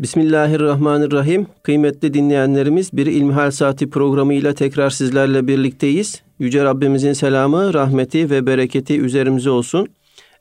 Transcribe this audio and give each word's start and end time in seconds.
Bismillahirrahmanirrahim. 0.00 1.46
Kıymetli 1.62 2.14
dinleyenlerimiz 2.14 2.92
bir 2.92 3.06
İlmihal 3.06 3.50
Saati 3.50 3.90
programıyla 3.90 4.54
tekrar 4.54 4.90
sizlerle 4.90 5.46
birlikteyiz. 5.46 6.22
Yüce 6.38 6.64
Rabbimizin 6.64 7.12
selamı, 7.12 7.74
rahmeti 7.74 8.30
ve 8.30 8.46
bereketi 8.46 9.00
üzerimize 9.00 9.50
olsun. 9.50 9.88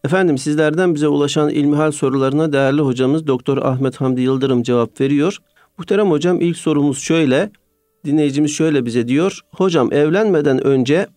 Efendim 0.03 0.37
sizlerden 0.37 0.95
bize 0.95 1.07
ulaşan 1.07 1.49
ilmihal 1.49 1.91
sorularına 1.91 2.53
değerli 2.53 2.81
hocamız 2.81 3.27
Doktor 3.27 3.57
Ahmet 3.57 4.01
Hamdi 4.01 4.21
Yıldırım 4.21 4.63
cevap 4.63 5.01
veriyor. 5.01 5.37
Muhterem 5.77 6.11
hocam 6.11 6.41
ilk 6.41 6.57
sorumuz 6.57 6.99
şöyle. 6.99 7.51
Dinleyicimiz 8.05 8.51
şöyle 8.51 8.85
bize 8.85 9.07
diyor. 9.07 9.39
Hocam 9.51 9.93
evlenmeden 9.93 10.67
önce 10.67 11.07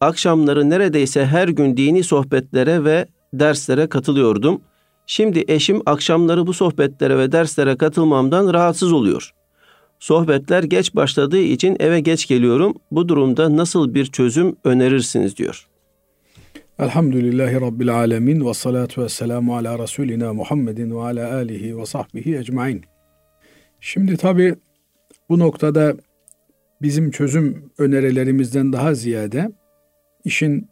akşamları 0.00 0.70
neredeyse 0.70 1.26
her 1.26 1.48
gün 1.48 1.76
dini 1.76 2.04
sohbetlere 2.04 2.84
ve 2.84 3.06
derslere 3.32 3.86
katılıyordum. 3.86 4.60
Şimdi 5.10 5.44
eşim 5.48 5.82
akşamları 5.86 6.46
bu 6.46 6.54
sohbetlere 6.54 7.18
ve 7.18 7.32
derslere 7.32 7.76
katılmamdan 7.76 8.54
rahatsız 8.54 8.92
oluyor. 8.92 9.30
Sohbetler 9.98 10.62
geç 10.62 10.94
başladığı 10.94 11.40
için 11.40 11.76
eve 11.80 12.00
geç 12.00 12.28
geliyorum. 12.28 12.74
Bu 12.90 13.08
durumda 13.08 13.56
nasıl 13.56 13.94
bir 13.94 14.06
çözüm 14.06 14.56
önerirsiniz 14.64 15.36
diyor. 15.36 15.68
Elhamdülillahi 16.78 17.60
Rabbil 17.60 17.94
alemin 17.94 18.46
ve 18.46 18.54
salatu 18.54 19.02
ve 19.02 19.08
selamu 19.08 19.56
ala 19.56 19.78
Resulina 19.78 20.32
Muhammedin 20.32 20.96
ve 20.96 21.00
ala 21.00 21.34
alihi 21.34 21.78
ve 21.78 21.86
sahbihi 21.86 22.36
ecmain. 22.36 22.82
Şimdi 23.80 24.16
tabi 24.16 24.54
bu 25.28 25.38
noktada 25.38 25.94
bizim 26.82 27.10
çözüm 27.10 27.70
önerilerimizden 27.78 28.72
daha 28.72 28.94
ziyade 28.94 29.50
işin 30.24 30.68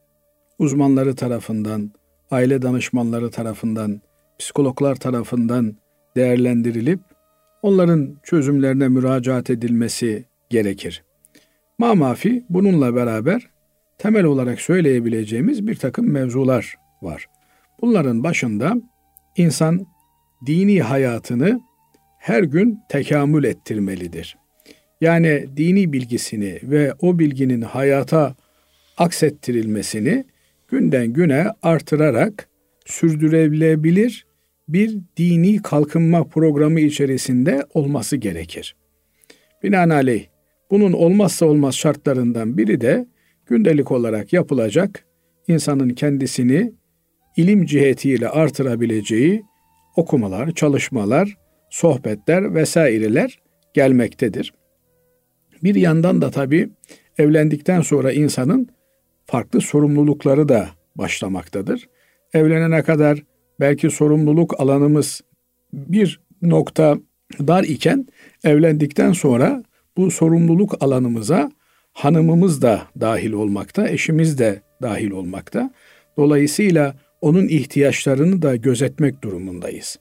uzmanları 0.59 1.16
tarafından, 1.16 1.93
aile 2.30 2.62
danışmanları 2.62 3.30
tarafından, 3.30 4.01
psikologlar 4.38 4.95
tarafından 4.95 5.76
değerlendirilip 6.16 7.00
onların 7.62 8.16
çözümlerine 8.22 8.88
müracaat 8.88 9.50
edilmesi 9.50 10.24
gerekir. 10.50 11.04
Mamafi 11.78 12.45
bununla 12.48 12.95
beraber 12.95 13.51
temel 13.98 14.24
olarak 14.24 14.60
söyleyebileceğimiz 14.60 15.66
bir 15.66 15.74
takım 15.74 16.10
mevzular 16.12 16.74
var. 17.02 17.26
Bunların 17.80 18.24
başında 18.24 18.74
insan 19.37 19.87
dini 20.46 20.82
hayatını 20.82 21.60
her 22.18 22.43
gün 22.43 22.78
tekamül 22.88 23.45
ettirmelidir. 23.45 24.37
Yani 25.00 25.46
dini 25.56 25.93
bilgisini 25.93 26.59
ve 26.62 26.95
o 27.00 27.18
bilginin 27.18 27.62
hayata 27.62 28.34
aksettirilmesini 28.96 30.24
günden 30.68 31.06
güne 31.06 31.46
artırarak 31.62 32.48
sürdürülebilir 32.87 34.26
bir 34.68 34.98
dini 35.16 35.62
kalkınma 35.62 36.24
programı 36.24 36.80
içerisinde 36.80 37.66
olması 37.74 38.16
gerekir. 38.16 38.76
Binaenaleyh 39.62 40.26
bunun 40.70 40.92
olmazsa 40.92 41.46
olmaz 41.46 41.74
şartlarından 41.74 42.59
biri 42.59 42.80
de 42.80 43.06
gündelik 43.46 43.92
olarak 43.92 44.32
yapılacak 44.32 45.06
insanın 45.48 45.88
kendisini 45.88 46.72
ilim 47.37 47.66
cihetiyle 47.66 48.28
artırabileceği 48.28 49.42
okumalar, 49.96 50.50
çalışmalar, 50.50 51.38
sohbetler 51.70 52.54
vesaireler 52.54 53.42
gelmektedir. 53.74 54.52
Bir 55.62 55.74
yandan 55.74 56.22
da 56.22 56.30
tabii 56.30 56.70
evlendikten 57.18 57.80
sonra 57.80 58.12
insanın 58.12 58.68
farklı 59.26 59.60
sorumlulukları 59.60 60.48
da 60.48 60.68
başlamaktadır. 60.96 61.88
Evlenene 62.34 62.82
kadar 62.82 63.22
belki 63.60 63.90
sorumluluk 63.90 64.60
alanımız 64.60 65.21
bir 65.72 66.21
nokta 66.43 66.99
dar 67.41 67.65
iken 67.65 68.06
evlendikten 68.44 69.12
sonra 69.12 69.62
bu 69.97 70.10
sorumluluk 70.10 70.82
alanımıza 70.82 71.50
hanımımız 71.93 72.62
da 72.62 72.82
dahil 73.00 73.32
olmakta, 73.32 73.88
eşimiz 73.88 74.38
de 74.38 74.62
dahil 74.83 75.11
olmakta. 75.11 75.71
Dolayısıyla 76.17 76.94
onun 77.21 77.49
ihtiyaçlarını 77.49 78.43
da 78.43 78.56
gözetmek 78.56 79.22
durumundayız. 79.22 79.99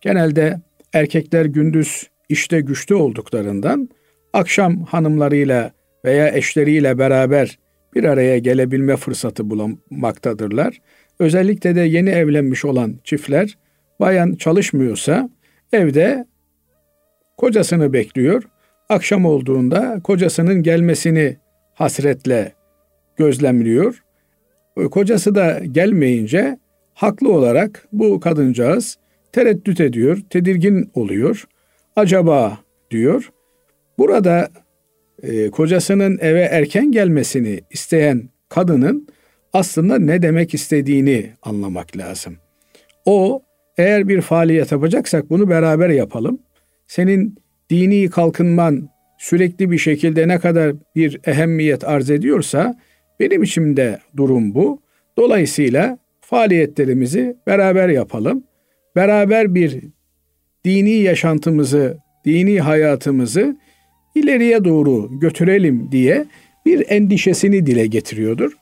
Genelde 0.00 0.60
erkekler 0.92 1.44
gündüz 1.44 2.10
işte 2.28 2.60
güçlü 2.60 2.94
olduklarından 2.94 3.88
akşam 4.32 4.84
hanımlarıyla 4.84 5.72
veya 6.04 6.28
eşleriyle 6.28 6.98
beraber 6.98 7.58
bir 7.94 8.04
araya 8.04 8.38
gelebilme 8.38 8.96
fırsatı 8.96 9.50
bulunmaktadırlar. 9.50 10.80
Özellikle 11.22 11.74
de 11.74 11.80
yeni 11.80 12.10
evlenmiş 12.10 12.64
olan 12.64 12.94
çiftler 13.04 13.58
bayan 14.00 14.34
çalışmıyorsa 14.34 15.30
evde 15.72 16.26
kocasını 17.36 17.92
bekliyor. 17.92 18.42
Akşam 18.88 19.24
olduğunda 19.24 20.00
kocasının 20.04 20.62
gelmesini 20.62 21.36
hasretle 21.74 22.52
gözlemliyor. 23.16 24.02
Kocası 24.90 25.34
da 25.34 25.60
gelmeyince 25.72 26.58
haklı 26.94 27.32
olarak 27.32 27.88
bu 27.92 28.20
kadıncağız 28.20 28.98
tereddüt 29.32 29.80
ediyor, 29.80 30.18
tedirgin 30.30 30.90
oluyor. 30.94 31.44
Acaba 31.96 32.58
diyor. 32.90 33.32
Burada 33.98 34.48
e, 35.22 35.50
kocasının 35.50 36.18
eve 36.20 36.40
erken 36.40 36.92
gelmesini 36.92 37.60
isteyen 37.70 38.28
kadının 38.48 39.08
aslında 39.52 39.98
ne 39.98 40.22
demek 40.22 40.54
istediğini 40.54 41.30
anlamak 41.42 41.96
lazım. 41.96 42.36
O 43.04 43.42
eğer 43.78 44.08
bir 44.08 44.20
faaliyet 44.20 44.72
yapacaksak 44.72 45.30
bunu 45.30 45.48
beraber 45.50 45.88
yapalım. 45.88 46.38
Senin 46.86 47.36
dini 47.70 48.10
kalkınman 48.10 48.88
sürekli 49.18 49.70
bir 49.70 49.78
şekilde 49.78 50.28
ne 50.28 50.38
kadar 50.38 50.72
bir 50.96 51.20
ehemmiyet 51.26 51.84
arz 51.84 52.10
ediyorsa 52.10 52.78
benim 53.20 53.42
için 53.42 53.76
de 53.76 53.98
durum 54.16 54.54
bu. 54.54 54.80
Dolayısıyla 55.16 55.98
faaliyetlerimizi 56.20 57.36
beraber 57.46 57.88
yapalım. 57.88 58.44
Beraber 58.96 59.54
bir 59.54 59.80
dini 60.64 60.90
yaşantımızı, 60.90 61.98
dini 62.24 62.60
hayatımızı 62.60 63.56
ileriye 64.14 64.64
doğru 64.64 65.20
götürelim 65.20 65.88
diye 65.92 66.26
bir 66.66 66.84
endişesini 66.88 67.66
dile 67.66 67.86
getiriyordur. 67.86 68.52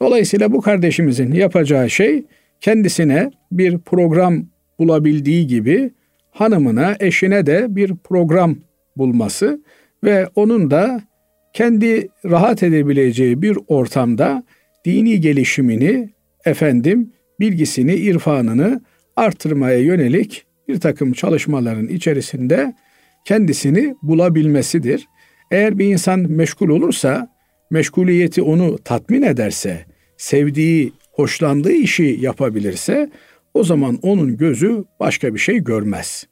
Dolayısıyla 0.00 0.52
bu 0.52 0.60
kardeşimizin 0.60 1.32
yapacağı 1.32 1.90
şey 1.90 2.24
kendisine 2.60 3.30
bir 3.52 3.78
program 3.78 4.46
bulabildiği 4.78 5.46
gibi 5.46 5.90
hanımına, 6.30 6.96
eşine 7.00 7.46
de 7.46 7.66
bir 7.68 7.94
program 8.04 8.56
bulması 8.96 9.60
ve 10.04 10.28
onun 10.34 10.70
da 10.70 11.00
kendi 11.52 12.08
rahat 12.24 12.62
edebileceği 12.62 13.42
bir 13.42 13.58
ortamda 13.68 14.44
dini 14.84 15.20
gelişimini, 15.20 16.10
efendim 16.44 17.12
bilgisini, 17.40 17.94
irfanını 17.94 18.80
artırmaya 19.16 19.78
yönelik 19.78 20.46
bir 20.68 20.80
takım 20.80 21.12
çalışmaların 21.12 21.88
içerisinde 21.88 22.74
kendisini 23.24 23.94
bulabilmesidir. 24.02 25.08
Eğer 25.50 25.78
bir 25.78 25.84
insan 25.84 26.20
meşgul 26.20 26.68
olursa, 26.68 27.35
meşguliyeti 27.70 28.42
onu 28.42 28.78
tatmin 28.78 29.22
ederse, 29.22 29.84
sevdiği, 30.16 30.92
hoşlandığı 31.12 31.72
işi 31.72 32.18
yapabilirse 32.20 33.10
o 33.54 33.64
zaman 33.64 33.98
onun 34.02 34.36
gözü 34.36 34.84
başka 35.00 35.34
bir 35.34 35.38
şey 35.38 35.58
görmez. 35.58 36.26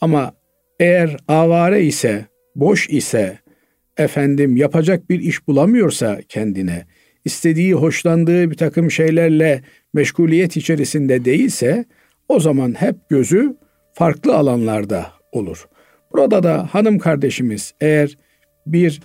Ama 0.00 0.32
eğer 0.80 1.16
avare 1.28 1.84
ise, 1.84 2.26
boş 2.56 2.88
ise, 2.88 3.38
efendim 3.96 4.56
yapacak 4.56 5.10
bir 5.10 5.20
iş 5.20 5.48
bulamıyorsa 5.48 6.20
kendine, 6.28 6.86
istediği, 7.24 7.74
hoşlandığı 7.74 8.50
bir 8.50 8.56
takım 8.56 8.90
şeylerle 8.90 9.62
meşguliyet 9.94 10.56
içerisinde 10.56 11.24
değilse, 11.24 11.84
o 12.28 12.40
zaman 12.40 12.80
hep 12.80 12.96
gözü 13.08 13.56
farklı 13.94 14.36
alanlarda 14.36 15.06
olur. 15.32 15.68
Burada 16.12 16.42
da 16.42 16.68
hanım 16.70 16.98
kardeşimiz 16.98 17.74
eğer 17.80 18.16
bir 18.66 19.00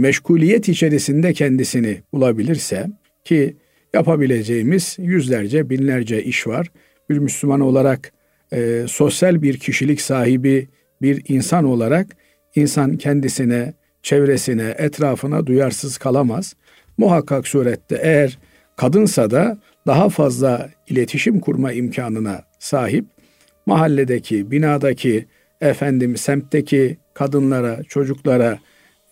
meşguliyet 0.00 0.68
içerisinde 0.68 1.32
kendisini 1.32 2.02
bulabilirse 2.12 2.86
ki 3.24 3.56
yapabileceğimiz 3.94 4.96
yüzlerce 4.98 5.70
binlerce 5.70 6.22
iş 6.22 6.46
var. 6.46 6.70
Bir 7.10 7.18
Müslüman 7.18 7.60
olarak 7.60 8.12
e, 8.52 8.84
sosyal 8.88 9.42
bir 9.42 9.58
kişilik 9.58 10.00
sahibi 10.00 10.68
bir 11.02 11.22
insan 11.28 11.64
olarak 11.64 12.06
insan 12.54 12.96
kendisine, 12.96 13.74
çevresine, 14.02 14.74
etrafına 14.78 15.46
duyarsız 15.46 15.98
kalamaz. 15.98 16.54
Muhakkak 16.98 17.48
surette 17.48 17.98
eğer 18.02 18.38
kadınsa 18.76 19.30
da 19.30 19.58
daha 19.86 20.08
fazla 20.08 20.70
iletişim 20.88 21.40
kurma 21.40 21.72
imkanına 21.72 22.42
sahip 22.58 23.04
mahalledeki, 23.66 24.50
binadaki, 24.50 25.26
efendim 25.60 26.16
semtteki 26.16 26.98
kadınlara, 27.14 27.82
çocuklara 27.82 28.58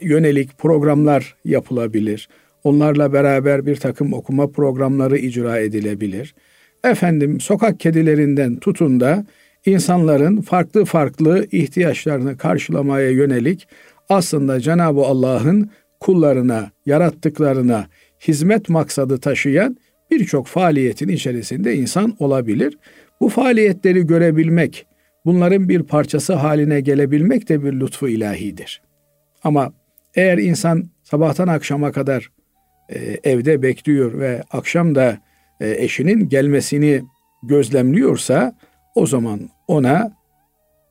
yönelik 0.00 0.58
programlar 0.58 1.36
yapılabilir. 1.44 2.28
Onlarla 2.64 3.12
beraber 3.12 3.66
bir 3.66 3.76
takım 3.76 4.12
okuma 4.12 4.50
programları 4.50 5.18
icra 5.18 5.58
edilebilir. 5.58 6.34
Efendim 6.84 7.40
sokak 7.40 7.80
kedilerinden 7.80 8.56
tutun 8.56 9.00
da 9.00 9.26
insanların 9.66 10.40
farklı 10.40 10.84
farklı 10.84 11.46
ihtiyaçlarını 11.52 12.36
karşılamaya 12.36 13.10
yönelik 13.10 13.68
aslında 14.08 14.60
Cenab-ı 14.60 15.00
Allah'ın 15.00 15.70
kullarına, 16.00 16.70
yarattıklarına 16.86 17.86
hizmet 18.28 18.68
maksadı 18.68 19.18
taşıyan 19.18 19.76
birçok 20.10 20.46
faaliyetin 20.46 21.08
içerisinde 21.08 21.76
insan 21.76 22.16
olabilir. 22.18 22.78
Bu 23.20 23.28
faaliyetleri 23.28 24.06
görebilmek, 24.06 24.86
bunların 25.24 25.68
bir 25.68 25.82
parçası 25.82 26.34
haline 26.34 26.80
gelebilmek 26.80 27.48
de 27.48 27.64
bir 27.64 27.72
lütfu 27.72 28.08
ilahidir. 28.08 28.82
Ama 29.44 29.72
eğer 30.18 30.38
insan 30.38 30.84
sabahtan 31.02 31.48
akşama 31.48 31.92
kadar 31.92 32.30
e, 32.88 33.20
evde 33.24 33.62
bekliyor 33.62 34.18
ve 34.18 34.42
akşam 34.50 34.94
da 34.94 35.18
e, 35.60 35.70
eşinin 35.84 36.28
gelmesini 36.28 37.02
gözlemliyorsa 37.42 38.56
o 38.94 39.06
zaman 39.06 39.40
ona 39.68 40.12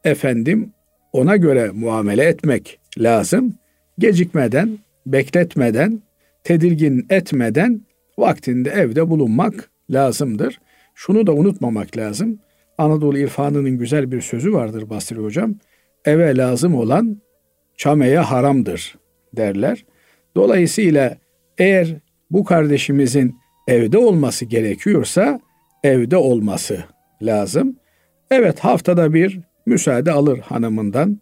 efendim 0.03 0.71
ona 1.13 1.35
göre 1.35 1.71
muamele 1.73 2.23
etmek 2.23 2.79
lazım. 2.97 3.55
Gecikmeden, 3.99 4.77
bekletmeden, 5.05 6.01
tedirgin 6.43 7.05
etmeden 7.09 7.81
vaktinde 8.17 8.69
evde 8.69 9.09
bulunmak 9.09 9.69
lazımdır. 9.89 10.59
Şunu 10.95 11.27
da 11.27 11.33
unutmamak 11.33 11.97
lazım. 11.97 12.39
Anadolu 12.77 13.17
irfanının 13.17 13.77
güzel 13.77 14.11
bir 14.11 14.21
sözü 14.21 14.53
vardır 14.53 14.89
Basri 14.89 15.15
Hocam. 15.15 15.55
Eve 16.05 16.37
lazım 16.37 16.75
olan 16.75 17.21
çameye 17.77 18.19
haramdır 18.19 18.97
derler. 19.33 19.85
Dolayısıyla 20.35 21.17
eğer 21.57 21.95
bu 22.31 22.43
kardeşimizin 22.43 23.35
evde 23.67 23.97
olması 23.97 24.45
gerekiyorsa 24.45 25.39
evde 25.83 26.17
olması 26.17 26.83
lazım. 27.21 27.75
Evet 28.31 28.59
haftada 28.59 29.13
bir 29.13 29.39
müsaade 29.65 30.11
alır 30.11 30.39
hanımından. 30.39 31.19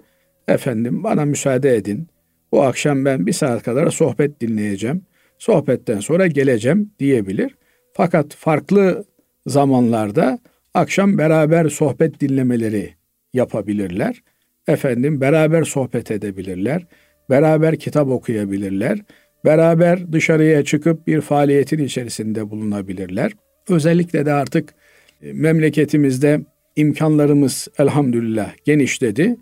Efendim 0.48 1.04
bana 1.04 1.26
müsaade 1.26 1.76
edin. 1.76 2.08
Bu 2.52 2.64
akşam 2.64 3.06
ben 3.06 3.26
bir 3.28 3.34
saat 3.34 3.64
kadar 3.64 3.90
sohbet 3.90 4.42
dinleyeceğim. 4.42 5.02
Sohbetten 5.38 6.00
sonra 6.00 6.28
geleceğim 6.28 6.92
diyebilir. 7.00 7.56
Fakat 7.94 8.36
farklı 8.36 9.06
zamanlarda 9.48 10.40
akşam 10.74 11.18
beraber 11.18 11.70
sohbet 11.70 12.20
dinlemeleri 12.20 12.94
yapabilirler. 13.34 14.24
Efendim 14.68 15.22
beraber 15.22 15.64
sohbet 15.64 16.12
edebilirler. 16.12 16.86
Beraber 17.30 17.76
kitap 17.76 18.08
okuyabilirler. 18.08 19.00
Beraber 19.46 20.12
dışarıya 20.12 20.64
çıkıp 20.64 21.08
bir 21.08 21.22
faaliyetin 21.22 21.84
içerisinde 21.84 22.50
bulunabilirler. 22.50 23.32
Özellikle 23.70 24.26
de 24.26 24.34
artık 24.34 24.74
e, 25.22 25.34
memleketimizde 25.34 26.42
imkanlarımız 26.76 27.68
elhamdülillah 27.80 28.54
genişledi. 28.66 29.36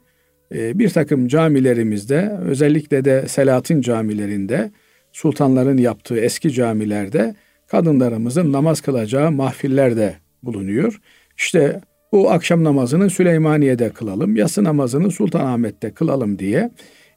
E, 0.56 0.80
bir 0.80 0.90
takım 0.90 1.28
camilerimizde 1.28 2.32
özellikle 2.42 3.06
de 3.06 3.28
Selahattin 3.28 3.82
camilerinde 3.82 4.72
sultanların 5.12 5.78
yaptığı 5.78 6.20
eski 6.20 6.52
camilerde 6.52 7.36
kadınlarımızın 7.68 8.52
namaz 8.52 8.82
kılacağı 8.82 9.32
mahfiller 9.32 9.98
de 9.98 10.16
bulunuyor. 10.44 11.00
İşte 11.38 11.82
bu 12.12 12.32
akşam 12.32 12.64
namazını 12.64 13.10
Süleymaniye'de 13.10 13.90
kılalım, 13.90 14.36
yatsı 14.36 14.64
namazını 14.64 15.12
Sultanahmet'te 15.12 15.92
kılalım 15.92 16.40
diye 16.40 16.70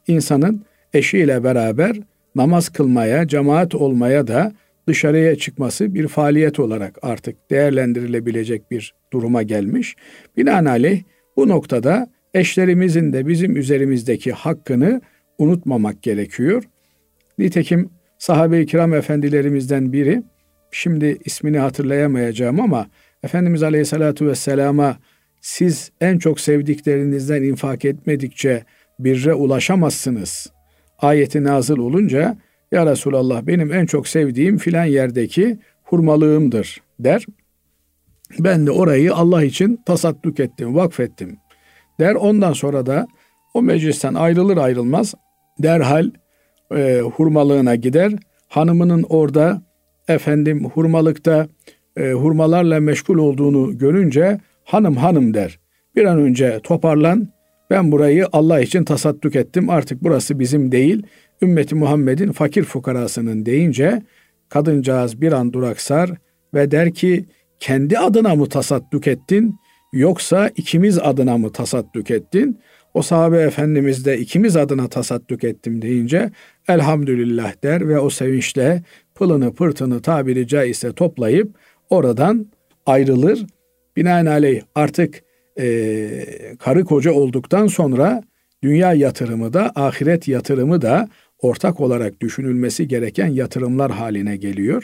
insanın 0.07 0.65
eşiyle 0.93 1.43
beraber 1.43 1.97
namaz 2.35 2.69
kılmaya, 2.69 3.27
cemaat 3.27 3.75
olmaya 3.75 4.27
da 4.27 4.53
dışarıya 4.87 5.35
çıkması 5.35 5.93
bir 5.93 6.07
faaliyet 6.07 6.59
olarak 6.59 6.97
artık 7.01 7.51
değerlendirilebilecek 7.51 8.71
bir 8.71 8.93
duruma 9.13 9.43
gelmiş. 9.43 9.95
Binaenaleyh 10.37 11.03
bu 11.37 11.47
noktada 11.47 12.07
eşlerimizin 12.33 13.13
de 13.13 13.27
bizim 13.27 13.57
üzerimizdeki 13.57 14.31
hakkını 14.31 15.01
unutmamak 15.37 16.03
gerekiyor. 16.03 16.63
Nitekim 17.37 17.89
sahabe-i 18.17 18.65
kiram 18.65 18.93
efendilerimizden 18.93 19.93
biri, 19.93 20.23
şimdi 20.71 21.17
ismini 21.25 21.59
hatırlayamayacağım 21.59 22.59
ama 22.59 22.87
Efendimiz 23.23 23.63
Aleyhisselatü 23.63 24.27
Vesselam'a 24.27 24.97
siz 25.41 25.91
en 26.01 26.17
çok 26.17 26.39
sevdiklerinizden 26.39 27.43
infak 27.43 27.85
etmedikçe 27.85 28.63
birre 28.99 29.33
ulaşamazsınız. 29.33 30.51
Ayeti 30.99 31.43
nazıl 31.43 31.77
olunca 31.77 32.37
ya 32.71 32.85
Resulallah 32.85 33.47
benim 33.47 33.73
en 33.73 33.85
çok 33.85 34.07
sevdiğim 34.07 34.57
filan 34.57 34.85
yerdeki 34.85 35.59
hurmalığımdır 35.83 36.81
der. 36.99 37.25
Ben 38.39 38.67
de 38.67 38.71
orayı 38.71 39.15
Allah 39.15 39.43
için 39.43 39.81
tasadduk 39.85 40.39
ettim, 40.39 40.75
vakfettim 40.75 41.37
der. 41.99 42.15
Ondan 42.15 42.53
sonra 42.53 42.85
da 42.85 43.07
o 43.53 43.61
meclisten 43.61 44.13
ayrılır 44.13 44.57
ayrılmaz 44.57 45.13
derhal 45.59 46.11
e, 46.75 46.99
hurmalığına 46.99 47.75
gider. 47.75 48.11
Hanımının 48.47 49.05
orada 49.09 49.61
efendim 50.07 50.65
hurmalıkta 50.65 51.47
e, 51.97 52.11
hurmalarla 52.11 52.79
meşgul 52.79 53.17
olduğunu 53.17 53.77
görünce 53.77 54.39
hanım 54.63 54.95
hanım 54.95 55.33
der. 55.33 55.59
Bir 55.95 56.05
an 56.05 56.19
önce 56.19 56.59
toparlan 56.63 57.27
ben 57.69 57.91
burayı 57.91 58.25
Allah 58.31 58.61
için 58.61 58.83
tasadduk 58.83 59.35
ettim 59.35 59.69
artık 59.69 60.03
burası 60.03 60.39
bizim 60.39 60.71
değil 60.71 61.03
ümmeti 61.41 61.75
Muhammed'in 61.75 62.31
fakir 62.31 62.63
fukarasının 62.63 63.45
deyince 63.45 64.01
kadıncağız 64.49 65.21
bir 65.21 65.31
an 65.31 65.53
duraksar 65.53 66.11
ve 66.53 66.71
der 66.71 66.93
ki 66.93 67.25
kendi 67.59 67.99
adına 67.99 68.35
mı 68.35 68.49
tasadduk 68.49 69.07
ettin 69.07 69.55
yoksa 69.93 70.47
ikimiz 70.55 70.99
adına 70.99 71.37
mı 71.37 71.51
tasadduk 71.51 72.11
ettin? 72.11 72.59
O 72.93 73.01
sahabe 73.01 73.39
efendimiz 73.39 74.05
de 74.05 74.17
ikimiz 74.17 74.55
adına 74.55 74.87
tasadduk 74.87 75.43
ettim 75.43 75.81
deyince 75.81 76.31
elhamdülillah 76.67 77.63
der 77.63 77.87
ve 77.87 77.99
o 77.99 78.09
sevinçle 78.09 78.83
pılını 79.15 79.53
pırtını 79.53 80.01
tabiri 80.01 80.47
caizse 80.47 80.91
toplayıp 80.91 81.55
oradan 81.89 82.47
ayrılır. 82.85 83.45
Binaenaleyh 83.95 84.61
artık 84.75 85.23
e, 85.59 86.55
karı 86.59 86.85
koca 86.85 87.11
olduktan 87.11 87.67
sonra 87.67 88.23
dünya 88.63 88.93
yatırımı 88.93 89.53
da 89.53 89.71
ahiret 89.75 90.27
yatırımı 90.27 90.81
da 90.81 91.09
ortak 91.41 91.79
olarak 91.79 92.21
düşünülmesi 92.21 92.87
gereken 92.87 93.27
yatırımlar 93.27 93.91
haline 93.91 94.37
geliyor. 94.37 94.83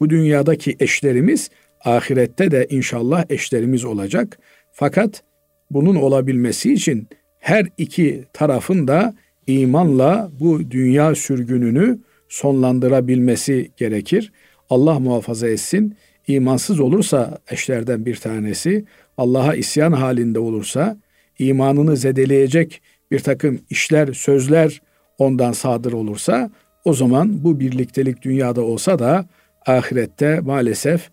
Bu 0.00 0.10
dünyadaki 0.10 0.76
eşlerimiz 0.80 1.50
ahirette 1.84 2.50
de 2.50 2.66
inşallah 2.70 3.24
eşlerimiz 3.28 3.84
olacak. 3.84 4.38
Fakat 4.72 5.22
bunun 5.70 5.94
olabilmesi 5.94 6.72
için 6.72 7.08
her 7.38 7.66
iki 7.78 8.24
tarafın 8.32 8.88
da 8.88 9.14
imanla 9.46 10.30
bu 10.40 10.70
dünya 10.70 11.14
sürgününü 11.14 11.98
sonlandırabilmesi 12.28 13.70
gerekir. 13.76 14.32
Allah 14.70 14.98
muhafaza 14.98 15.48
etsin. 15.48 15.96
İmansız 16.26 16.80
olursa 16.80 17.38
eşlerden 17.50 18.06
bir 18.06 18.16
tanesi, 18.16 18.84
Allah'a 19.18 19.54
isyan 19.54 19.92
halinde 19.92 20.38
olursa, 20.38 20.96
imanını 21.38 21.96
zedeleyecek 21.96 22.82
bir 23.10 23.18
takım 23.18 23.60
işler, 23.70 24.12
sözler 24.12 24.82
ondan 25.18 25.52
sadır 25.52 25.92
olursa, 25.92 26.50
o 26.84 26.94
zaman 26.94 27.44
bu 27.44 27.60
birliktelik 27.60 28.22
dünyada 28.22 28.62
olsa 28.62 28.98
da 28.98 29.26
ahirette 29.66 30.40
maalesef 30.40 31.10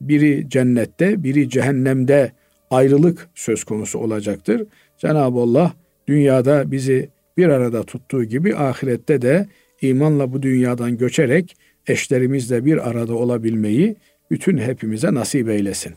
biri 0.00 0.48
cennette, 0.48 1.24
biri 1.24 1.48
cehennemde 1.48 2.32
ayrılık 2.70 3.28
söz 3.34 3.64
konusu 3.64 3.98
olacaktır. 3.98 4.66
Cenab-ı 4.98 5.38
Allah 5.38 5.72
dünyada 6.08 6.70
bizi 6.70 7.08
bir 7.36 7.48
arada 7.48 7.82
tuttuğu 7.82 8.24
gibi 8.24 8.56
ahirette 8.56 9.22
de 9.22 9.48
imanla 9.80 10.32
bu 10.32 10.42
dünyadan 10.42 10.98
göçerek 10.98 11.56
eşlerimizle 11.86 12.64
bir 12.64 12.88
arada 12.88 13.14
olabilmeyi 13.14 13.96
bütün 14.30 14.58
hepimize 14.58 15.14
nasip 15.14 15.48
eylesin. 15.48 15.94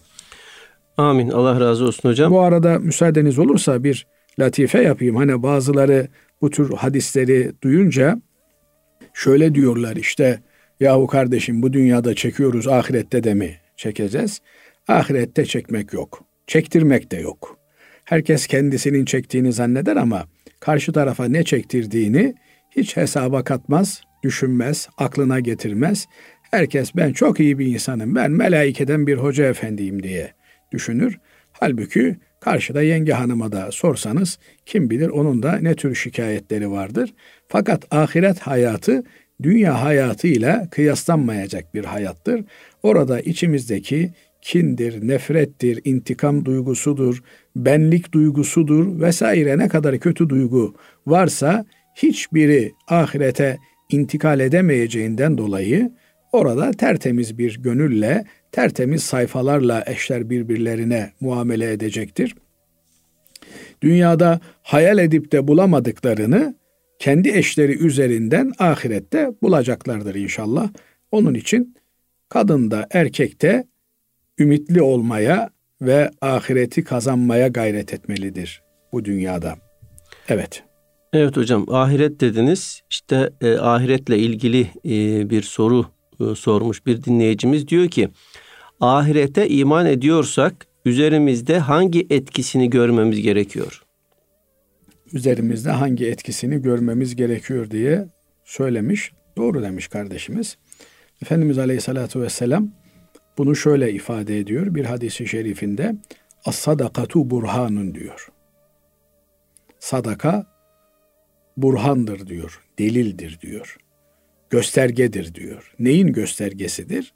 Amin. 0.97 1.29
Allah 1.29 1.59
razı 1.59 1.85
olsun 1.85 2.09
hocam. 2.09 2.31
Bu 2.31 2.41
arada 2.41 2.79
müsaadeniz 2.79 3.39
olursa 3.39 3.83
bir 3.83 4.07
latife 4.39 4.81
yapayım. 4.81 5.15
Hani 5.15 5.43
bazıları 5.43 6.07
bu 6.41 6.49
tür 6.49 6.73
hadisleri 6.73 7.51
duyunca 7.63 8.21
şöyle 9.13 9.55
diyorlar 9.55 9.95
işte 9.95 10.39
yahu 10.79 11.07
kardeşim 11.07 11.61
bu 11.61 11.73
dünyada 11.73 12.15
çekiyoruz 12.15 12.67
ahirette 12.67 13.23
de 13.23 13.33
mi 13.33 13.57
çekeceğiz? 13.75 14.41
Ahirette 14.87 15.45
çekmek 15.45 15.93
yok. 15.93 16.23
Çektirmek 16.47 17.11
de 17.11 17.17
yok. 17.17 17.57
Herkes 18.05 18.47
kendisinin 18.47 19.05
çektiğini 19.05 19.53
zanneder 19.53 19.95
ama 19.95 20.25
karşı 20.59 20.91
tarafa 20.91 21.25
ne 21.25 21.43
çektirdiğini 21.43 22.35
hiç 22.71 22.97
hesaba 22.97 23.43
katmaz, 23.43 24.01
düşünmez, 24.23 24.89
aklına 24.97 25.39
getirmez. 25.39 26.05
Herkes 26.51 26.95
ben 26.95 27.13
çok 27.13 27.39
iyi 27.39 27.59
bir 27.59 27.65
insanım, 27.65 28.15
ben 28.15 28.31
melaikeden 28.31 29.07
bir 29.07 29.17
hoca 29.17 29.45
efendiyim 29.45 30.03
diye 30.03 30.37
düşünür. 30.71 31.19
Halbuki 31.51 32.15
karşıda 32.39 32.81
yenge 32.81 33.13
hanıma 33.13 33.51
da 33.51 33.71
sorsanız 33.71 34.39
kim 34.65 34.89
bilir 34.89 35.09
onun 35.09 35.43
da 35.43 35.57
ne 35.61 35.75
tür 35.75 35.95
şikayetleri 35.95 36.71
vardır. 36.71 37.13
Fakat 37.47 37.93
ahiret 37.93 38.39
hayatı 38.39 39.03
dünya 39.43 39.83
hayatıyla 39.83 40.69
kıyaslanmayacak 40.69 41.73
bir 41.73 41.85
hayattır. 41.85 42.43
Orada 42.83 43.19
içimizdeki 43.19 44.11
kindir, 44.41 45.07
nefrettir, 45.07 45.81
intikam 45.85 46.45
duygusudur, 46.45 47.23
benlik 47.55 48.11
duygusudur 48.11 49.01
vesaire 49.01 49.57
ne 49.57 49.67
kadar 49.67 49.99
kötü 49.99 50.29
duygu 50.29 50.75
varsa 51.07 51.65
hiçbiri 51.95 52.71
ahirete 52.87 53.57
intikal 53.89 54.39
edemeyeceğinden 54.39 55.37
dolayı 55.37 55.91
orada 56.37 56.71
tertemiz 56.71 57.37
bir 57.37 57.61
gönülle, 57.61 58.25
tertemiz 58.51 59.03
sayfalarla 59.03 59.83
eşler 59.87 60.29
birbirlerine 60.29 61.11
muamele 61.19 61.71
edecektir. 61.71 62.35
Dünyada 63.81 64.39
hayal 64.63 64.97
edip 64.97 65.31
de 65.31 65.47
bulamadıklarını 65.47 66.55
kendi 66.99 67.29
eşleri 67.29 67.85
üzerinden 67.85 68.51
ahirette 68.59 69.31
bulacaklardır 69.41 70.15
inşallah. 70.15 70.69
Onun 71.11 71.33
için 71.33 71.75
kadın 72.29 72.71
da 72.71 72.87
erkek 72.91 73.41
de 73.41 73.67
ümitli 74.39 74.81
olmaya 74.81 75.49
ve 75.81 76.11
ahireti 76.21 76.83
kazanmaya 76.83 77.47
gayret 77.47 77.93
etmelidir 77.93 78.61
bu 78.91 79.05
dünyada. 79.05 79.55
Evet. 80.29 80.63
Evet 81.13 81.37
hocam 81.37 81.65
ahiret 81.69 82.21
dediniz. 82.21 82.81
İşte 82.89 83.29
e, 83.41 83.57
ahiretle 83.57 84.17
ilgili 84.17 84.61
e, 84.85 85.29
bir 85.29 85.41
soru 85.41 85.85
e, 86.19 86.35
sormuş 86.35 86.85
bir 86.85 87.03
dinleyicimiz 87.03 87.67
diyor 87.67 87.87
ki 87.87 88.09
ahirete 88.79 89.49
iman 89.49 89.85
ediyorsak 89.85 90.67
üzerimizde 90.85 91.59
hangi 91.59 92.07
etkisini 92.09 92.69
görmemiz 92.69 93.21
gerekiyor? 93.21 93.83
Üzerimizde 95.13 95.71
hangi 95.71 96.07
etkisini 96.07 96.61
görmemiz 96.61 97.15
gerekiyor 97.15 97.71
diye 97.71 98.07
söylemiş. 98.45 99.11
Doğru 99.37 99.61
demiş 99.61 99.87
kardeşimiz. 99.87 100.57
Efendimiz 101.21 101.57
Aleyhisselatü 101.57 102.21
Vesselam 102.21 102.71
bunu 103.37 103.55
şöyle 103.55 103.91
ifade 103.91 104.39
ediyor 104.39 104.75
bir 104.75 104.85
hadisi 104.85 105.27
şerifinde. 105.27 105.95
As-sadakatu 106.45 107.29
burhanun 107.29 107.95
diyor. 107.95 108.27
Sadaka 109.79 110.45
burhandır 111.57 112.27
diyor, 112.27 112.63
delildir 112.79 113.39
diyor. 113.41 113.77
Göstergedir 114.49 115.33
diyor. 115.33 115.73
Neyin 115.79 116.13
göstergesidir? 116.13 117.13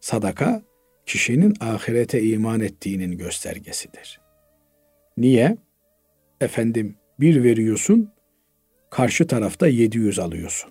Sadaka 0.00 0.62
kişinin 1.06 1.54
ahirete 1.60 2.22
iman 2.22 2.60
ettiğinin 2.60 3.18
göstergesidir. 3.18 4.20
Niye? 5.16 5.56
Efendim 6.40 6.96
bir 7.20 7.42
veriyorsun, 7.44 8.10
karşı 8.90 9.26
tarafta 9.26 9.66
700 9.66 10.18
alıyorsun. 10.18 10.70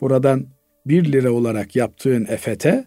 Buradan 0.00 0.46
1 0.86 1.12
lira 1.12 1.32
olarak 1.32 1.76
yaptığın 1.76 2.24
efete 2.24 2.84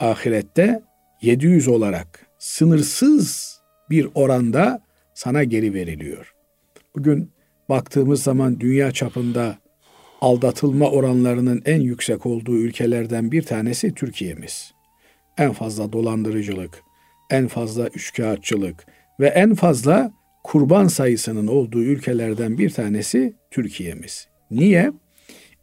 ahirette 0.00 0.82
700 1.22 1.68
olarak 1.68 2.26
sınırsız 2.38 3.58
bir 3.90 4.08
oranda 4.14 4.82
sana 5.14 5.44
geri 5.44 5.74
veriliyor. 5.74 6.34
Bugün 6.96 7.30
baktığımız 7.68 8.22
zaman 8.22 8.60
dünya 8.60 8.92
çapında 8.92 9.58
aldatılma 10.22 10.90
oranlarının 10.90 11.62
en 11.64 11.80
yüksek 11.80 12.26
olduğu 12.26 12.56
ülkelerden 12.56 13.32
bir 13.32 13.42
tanesi 13.42 13.94
Türkiye'miz. 13.94 14.72
En 15.38 15.52
fazla 15.52 15.92
dolandırıcılık, 15.92 16.82
en 17.30 17.48
fazla 17.48 17.88
üçkağıtçılık 17.88 18.86
ve 19.20 19.26
en 19.26 19.54
fazla 19.54 20.12
kurban 20.44 20.88
sayısının 20.88 21.46
olduğu 21.46 21.82
ülkelerden 21.82 22.58
bir 22.58 22.70
tanesi 22.70 23.36
Türkiye'miz. 23.50 24.28
Niye? 24.50 24.92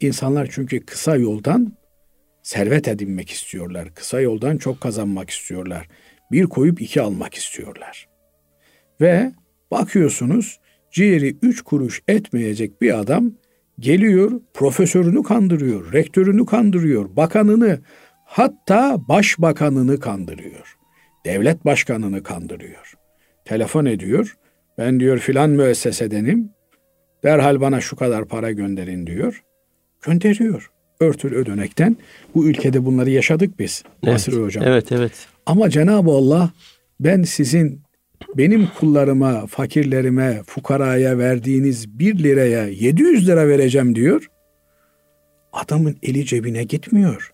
İnsanlar 0.02 0.48
çünkü 0.52 0.86
kısa 0.86 1.16
yoldan 1.16 1.74
servet 2.44 2.88
edinmek 2.88 3.30
istiyorlar. 3.30 3.94
Kısa 3.96 4.22
yoldan 4.22 4.58
çok 4.58 4.82
kazanmak 4.82 5.30
istiyorlar. 5.30 5.88
Bir 6.32 6.46
koyup 6.46 6.82
iki 6.82 7.02
almak 7.02 7.34
istiyorlar. 7.34 8.08
Ve 9.02 9.32
bakıyorsunuz 9.72 10.60
ciğeri 10.92 11.38
üç 11.42 11.62
kuruş 11.62 12.02
etmeyecek 12.08 12.82
bir 12.82 13.00
adam 13.00 13.34
geliyor 13.80 14.42
profesörünü 14.54 15.24
kandırıyor, 15.24 15.94
rektörünü 15.94 16.46
kandırıyor, 16.46 17.16
bakanını 17.16 17.80
hatta 18.26 19.08
başbakanını 19.08 20.00
kandırıyor. 20.00 20.78
Devlet 21.26 21.66
başkanını 21.66 22.24
kandırıyor. 22.24 22.94
Telefon 23.46 23.86
ediyor. 23.86 24.38
Ben 24.78 25.00
diyor 25.00 25.18
filan 25.18 25.50
müessesedenim. 25.50 26.50
Derhal 27.24 27.62
bana 27.62 27.82
şu 27.82 27.96
kadar 27.96 28.26
para 28.26 28.52
gönderin 28.52 29.08
diyor. 29.08 29.44
Gönderiyor 30.02 30.72
örtülü 31.00 31.36
ödenekten. 31.36 31.98
Bu 32.36 32.48
ülkede 32.48 32.86
bunları 32.86 33.10
yaşadık 33.10 33.60
biz. 33.60 33.84
Evet, 34.04 34.14
Basri 34.14 34.36
Hocam. 34.36 34.64
Evet, 34.68 34.92
evet. 34.92 35.12
Ama 35.46 35.70
Cenab-ı 35.70 36.12
Allah 36.12 36.50
ben 37.00 37.24
sizin 37.24 37.82
benim 38.38 38.68
kullarıma, 38.80 39.46
fakirlerime, 39.48 40.42
fukaraya 40.46 41.18
verdiğiniz 41.18 42.00
bir 42.00 42.24
liraya 42.24 42.68
700 42.68 43.28
lira 43.28 43.48
vereceğim 43.48 43.96
diyor. 43.96 44.32
Adamın 45.54 45.98
eli 46.04 46.26
cebine 46.26 46.64
gitmiyor. 46.64 47.34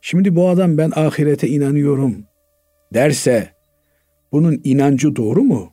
Şimdi 0.00 0.36
bu 0.36 0.48
adam 0.48 0.78
ben 0.78 0.92
ahirete 0.96 1.48
inanıyorum 1.48 2.24
derse 2.94 3.48
bunun 4.32 4.60
inancı 4.64 5.16
doğru 5.16 5.42
mu? 5.42 5.72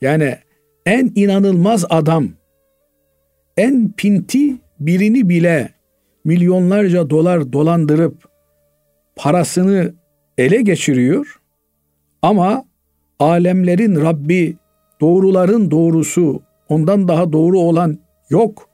Yani 0.00 0.38
en 0.86 1.12
inanılmaz 1.14 1.84
adam, 1.90 2.28
en 3.56 3.92
pinti 3.92 4.56
birini 4.80 5.28
bile 5.28 5.74
milyonlarca 6.24 7.10
dolar 7.10 7.52
dolandırıp 7.52 8.24
parasını 9.16 9.94
ele 10.38 10.62
geçiriyor 10.62 11.40
ama 12.22 12.64
alemlerin 13.18 14.00
Rabbi 14.00 14.56
doğruların 15.00 15.70
doğrusu 15.70 16.42
ondan 16.68 17.08
daha 17.08 17.32
doğru 17.32 17.58
olan 17.58 17.98
yok. 18.30 18.68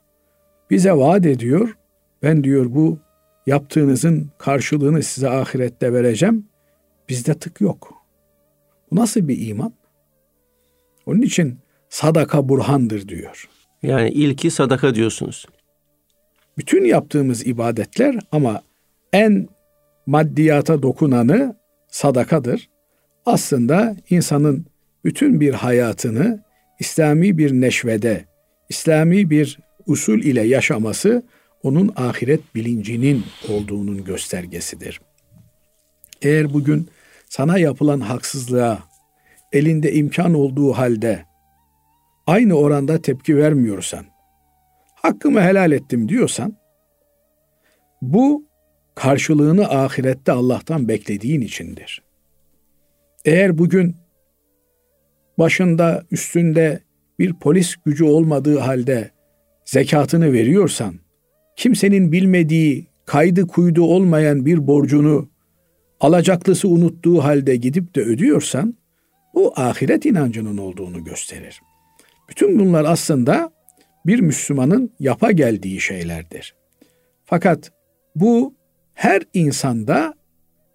Bize 0.71 0.93
vaat 0.93 1.27
ediyor. 1.27 1.77
Ben 2.23 2.45
diyor 2.45 2.67
bu 2.75 2.99
yaptığınızın 3.47 4.31
karşılığını 4.39 5.03
size 5.03 5.29
ahirette 5.29 5.93
vereceğim. 5.93 6.47
Bizde 7.09 7.35
tık 7.35 7.61
yok. 7.61 7.95
Bu 8.91 8.97
nasıl 8.97 9.29
bir 9.29 9.49
iman? 9.49 9.73
Onun 11.07 11.23
için 11.23 11.59
sadaka 11.89 12.49
burhandır 12.49 13.09
diyor. 13.09 13.49
Yani 13.83 14.11
ilki 14.11 14.51
sadaka 14.51 14.95
diyorsunuz 14.95 15.47
bütün 16.59 16.85
yaptığımız 16.85 17.47
ibadetler 17.47 18.19
ama 18.33 18.63
en 19.13 19.49
maddiyata 20.07 20.83
dokunanı 20.83 21.57
sadakadır. 21.89 22.69
Aslında 23.27 23.97
insanın 24.11 24.67
bütün 25.05 25.41
bir 25.41 25.55
hayatını 25.55 26.45
İslami 26.81 27.39
bir 27.39 27.53
neşvede, 27.53 28.25
İslami 28.69 29.31
bir 29.31 29.59
usul 29.87 30.19
ile 30.19 30.43
yaşaması 30.43 31.23
onun 31.63 31.93
ahiret 31.97 32.55
bilincinin 32.55 33.25
olduğunun 33.49 34.05
göstergesidir. 34.05 35.01
Eğer 36.23 36.55
bugün 36.55 36.89
sana 37.29 37.59
yapılan 37.59 38.01
haksızlığa 38.01 38.79
elinde 39.53 39.93
imkan 39.93 40.35
olduğu 40.35 40.73
halde 40.73 41.25
aynı 42.27 42.55
oranda 42.55 43.03
tepki 43.03 43.37
vermiyorsan, 43.37 44.07
hakkımı 44.95 45.41
helal 45.41 45.73
ettim 45.73 46.09
diyorsan 46.09 46.57
bu 48.03 48.45
karşılığını 48.95 49.69
ahirette 49.69 50.33
Allah'tan 50.33 50.89
beklediğin 50.89 51.41
içindir. 51.41 52.08
Eğer 53.25 53.59
bugün 53.59 53.97
başında 55.39 56.05
üstünde 56.11 56.81
bir 57.19 57.35
polis 57.35 57.77
gücü 57.85 58.05
olmadığı 58.05 58.59
halde 58.59 59.11
zekatını 59.65 60.33
veriyorsan, 60.33 60.95
kimsenin 61.57 62.13
bilmediği, 62.13 62.87
kaydı 63.07 63.47
kuydu 63.47 63.83
olmayan 63.83 64.47
bir 64.47 64.67
borcunu 64.67 65.29
alacaklısı 66.01 66.69
unuttuğu 66.69 67.25
halde 67.25 67.57
gidip 67.57 67.95
de 67.95 68.01
ödüyorsan, 68.01 68.75
bu 69.35 69.53
ahiret 69.57 70.07
inancının 70.07 70.59
olduğunu 70.59 71.05
gösterir. 71.05 71.61
Bütün 72.31 72.59
bunlar 72.59 72.85
aslında 72.85 73.51
bir 74.07 74.21
Müslümanın 74.21 74.93
yapa 75.01 75.33
geldiği 75.33 75.81
şeylerdir. 75.81 76.55
Fakat 77.25 77.73
bu 78.15 78.55
her 78.95 79.23
insanda 79.35 80.15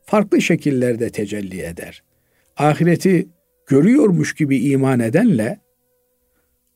farklı 0.06 0.42
şekillerde 0.42 1.10
tecelli 1.10 1.62
eder. 1.62 2.04
Ahireti 2.58 3.28
görüyormuş 3.68 4.36
gibi 4.36 4.58
iman 4.58 5.00
edenle 5.00 5.60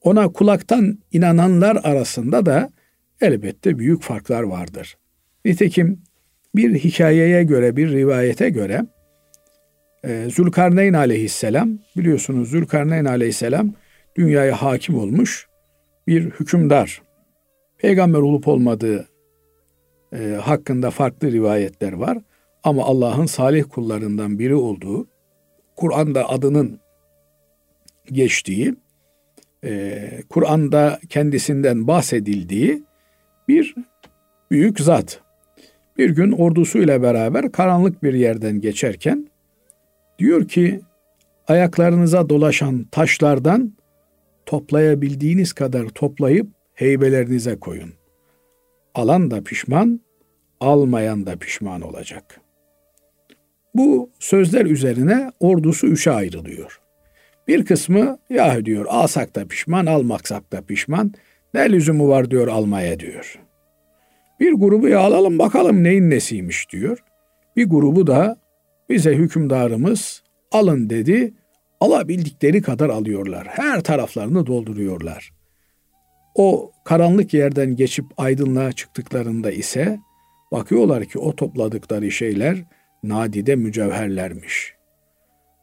ona 0.01 0.31
kulaktan 0.31 1.00
inananlar 1.12 1.75
arasında 1.84 2.46
da 2.46 2.69
elbette 3.22 3.79
büyük 3.79 4.01
farklar 4.01 4.43
vardır. 4.43 4.98
Nitekim 5.46 6.01
bir 6.55 6.75
hikayeye 6.75 7.43
göre, 7.43 7.75
bir 7.75 7.91
rivayete 7.91 8.50
göre 8.50 8.86
e, 10.03 10.29
Zülkarneyn 10.29 10.93
aleyhisselam, 10.93 11.79
biliyorsunuz 11.98 12.50
Zülkarneyn 12.50 13.05
aleyhisselam 13.05 13.74
dünyaya 14.15 14.62
hakim 14.62 14.98
olmuş 14.98 15.48
bir 16.07 16.31
hükümdar. 16.31 17.01
Peygamber 17.77 18.19
olup 18.19 18.48
olmadığı 18.48 19.07
e, 20.13 20.39
hakkında 20.41 20.91
farklı 20.91 21.31
rivayetler 21.31 21.93
var. 21.93 22.17
ama 22.63 22.84
Allah'ın 22.86 23.25
salih 23.25 23.63
kullarından 23.69 24.39
biri 24.39 24.55
olduğu, 24.55 25.07
Kur'an'da 25.77 26.29
adının 26.29 26.79
geçtiği, 28.05 28.75
e, 29.63 30.10
Kur'an'da 30.29 31.00
kendisinden 31.10 31.88
bahsedildiği 31.88 32.84
bir 33.48 33.75
büyük 34.51 34.79
zat. 34.79 35.22
Bir 35.98 36.10
gün 36.10 36.31
ordusuyla 36.31 37.01
beraber 37.01 37.51
karanlık 37.51 38.03
bir 38.03 38.13
yerden 38.13 38.62
geçerken 38.62 39.27
diyor 40.19 40.48
ki 40.48 40.81
ayaklarınıza 41.48 42.29
dolaşan 42.29 42.84
taşlardan 42.84 43.74
toplayabildiğiniz 44.46 45.53
kadar 45.53 45.88
toplayıp 45.88 46.48
heybelerinize 46.74 47.60
koyun. 47.60 47.93
Alan 48.96 49.31
da 49.31 49.43
pişman, 49.43 50.01
almayan 50.60 51.25
da 51.25 51.36
pişman 51.36 51.81
olacak. 51.81 52.41
Bu 53.77 54.10
sözler 54.19 54.65
üzerine 54.65 55.31
ordusu 55.39 55.88
üçe 55.88 56.12
ayrılıyor. 56.12 56.79
Bir 57.48 57.65
kısmı 57.65 58.17
ya 58.29 58.65
diyor 58.65 58.86
alsak 58.89 59.36
da 59.36 59.48
pişman, 59.48 59.86
almaksak 59.86 60.51
da 60.51 60.62
pişman. 60.62 61.13
Ne 61.53 61.72
lüzumu 61.72 62.07
var 62.10 62.31
diyor 62.31 62.48
almaya 62.48 63.00
diyor. 63.00 63.39
Bir 64.39 64.53
grubu 64.53 64.88
ya 64.88 65.00
alalım 65.00 65.39
bakalım 65.39 65.84
neyin 65.84 66.10
nesiymiş 66.10 66.69
diyor. 66.69 67.03
Bir 67.55 67.69
grubu 67.69 68.07
da 68.07 68.38
bize 68.89 69.15
hükümdarımız 69.15 70.24
alın 70.51 70.89
dedi. 70.89 71.34
Alabildikleri 71.79 72.62
kadar 72.62 72.89
alıyorlar. 72.89 73.48
Her 73.48 73.84
taraflarını 73.84 74.46
dolduruyorlar. 74.46 75.34
O 76.36 76.72
karanlık 76.86 77.34
yerden 77.34 77.75
geçip 77.75 78.05
aydınlığa 78.17 78.72
çıktıklarında 78.72 79.51
ise 79.51 80.00
bakıyorlar 80.51 81.05
ki 81.05 81.19
o 81.19 81.36
topladıkları 81.36 82.12
şeyler 82.12 82.63
nadide 83.03 83.55
mücevherlermiş. 83.55 84.73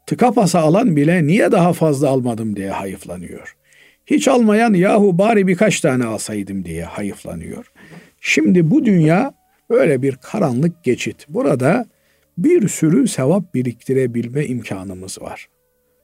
Tıka 0.07 0.33
pasa 0.33 0.61
alan 0.61 0.97
bile 0.97 1.27
niye 1.27 1.53
daha 1.53 1.73
fazla 1.73 2.09
almadım 2.09 2.57
diye 2.57 2.71
hayıflanıyor. 2.71 3.57
Hiç 4.07 4.29
almayan 4.29 4.75
yahu 4.75 5.19
bari 5.19 5.47
birkaç 5.47 5.81
tane 5.81 6.05
alsaydım 6.05 6.65
diye 6.65 6.85
hayıflanıyor. 6.85 7.73
Şimdi 8.21 8.71
bu 8.71 8.85
dünya 8.85 9.35
böyle 9.71 10.03
bir 10.03 10.17
karanlık 10.17 10.85
geçit. 10.85 11.27
Burada 11.29 11.87
bir 12.39 12.69
sürü 12.69 13.09
sevap 13.09 13.55
biriktirebilme 13.55 14.47
imkanımız 14.47 15.23
var. 15.23 15.49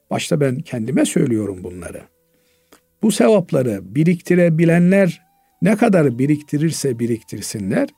Başta 0.09 0.39
ben 0.39 0.59
kendime 0.59 1.05
söylüyorum 1.05 1.63
bunları. 1.63 2.01
Bu 3.01 3.11
sevapları 3.11 3.95
biriktirebilenler 3.95 5.21
ne 5.61 5.75
kadar 5.75 6.19
biriktirirse 6.19 6.99
biriktirsinler 6.99 7.89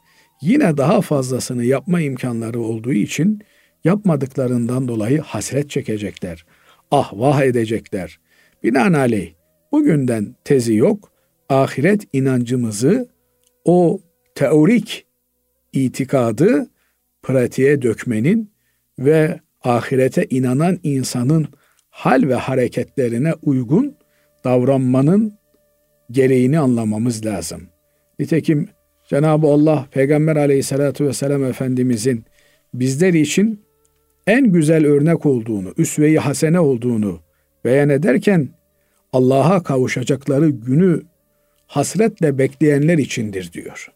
yine 0.44 0.78
daha 0.78 1.02
fazlasını 1.02 1.66
yapma 1.66 2.02
imkanları 2.02 2.62
olduğu 2.62 2.94
için 2.94 3.42
yapmadıklarından 3.84 4.88
dolayı 4.88 5.20
hasret 5.22 5.70
çekecekler. 5.70 6.46
Ah 6.92 7.14
vah 7.14 7.42
edecekler. 7.42 8.20
Binaenaleyh 8.64 9.34
bugünden 9.72 10.36
tezi 10.44 10.76
yok. 10.76 11.12
Ahiret 11.50 12.08
inancımızı 12.14 13.10
o 13.66 14.02
teorik 14.36 15.06
itikadı 15.74 16.68
pratiğe 17.24 17.82
dökmenin 17.82 18.52
ve 19.00 19.40
ahirete 19.64 20.26
inanan 20.30 20.80
insanın 20.84 21.48
hal 21.90 22.28
ve 22.28 22.36
hareketlerine 22.36 23.34
uygun 23.34 23.96
davranmanın 24.44 25.34
gereğini 26.12 26.60
anlamamız 26.60 27.26
lazım. 27.26 27.62
Nitekim 28.20 28.70
Cenab-ı 29.14 29.48
Allah 29.48 29.88
Peygamber 29.92 30.36
aleyhissalatü 30.36 31.06
vesselam 31.08 31.44
Efendimizin 31.44 32.26
bizler 32.74 33.14
için 33.14 33.62
en 34.28 34.52
güzel 34.52 34.86
örnek 34.86 35.26
olduğunu, 35.26 35.74
üsve-i 35.78 36.18
hasene 36.18 36.60
olduğunu 36.60 37.20
beyan 37.66 37.90
ederken 37.90 38.50
Allah'a 39.12 39.64
kavuşacakları 39.64 40.50
günü 40.50 41.02
hasretle 41.68 42.38
bekleyenler 42.38 42.98
içindir 42.98 43.54
diyor. 43.54 43.92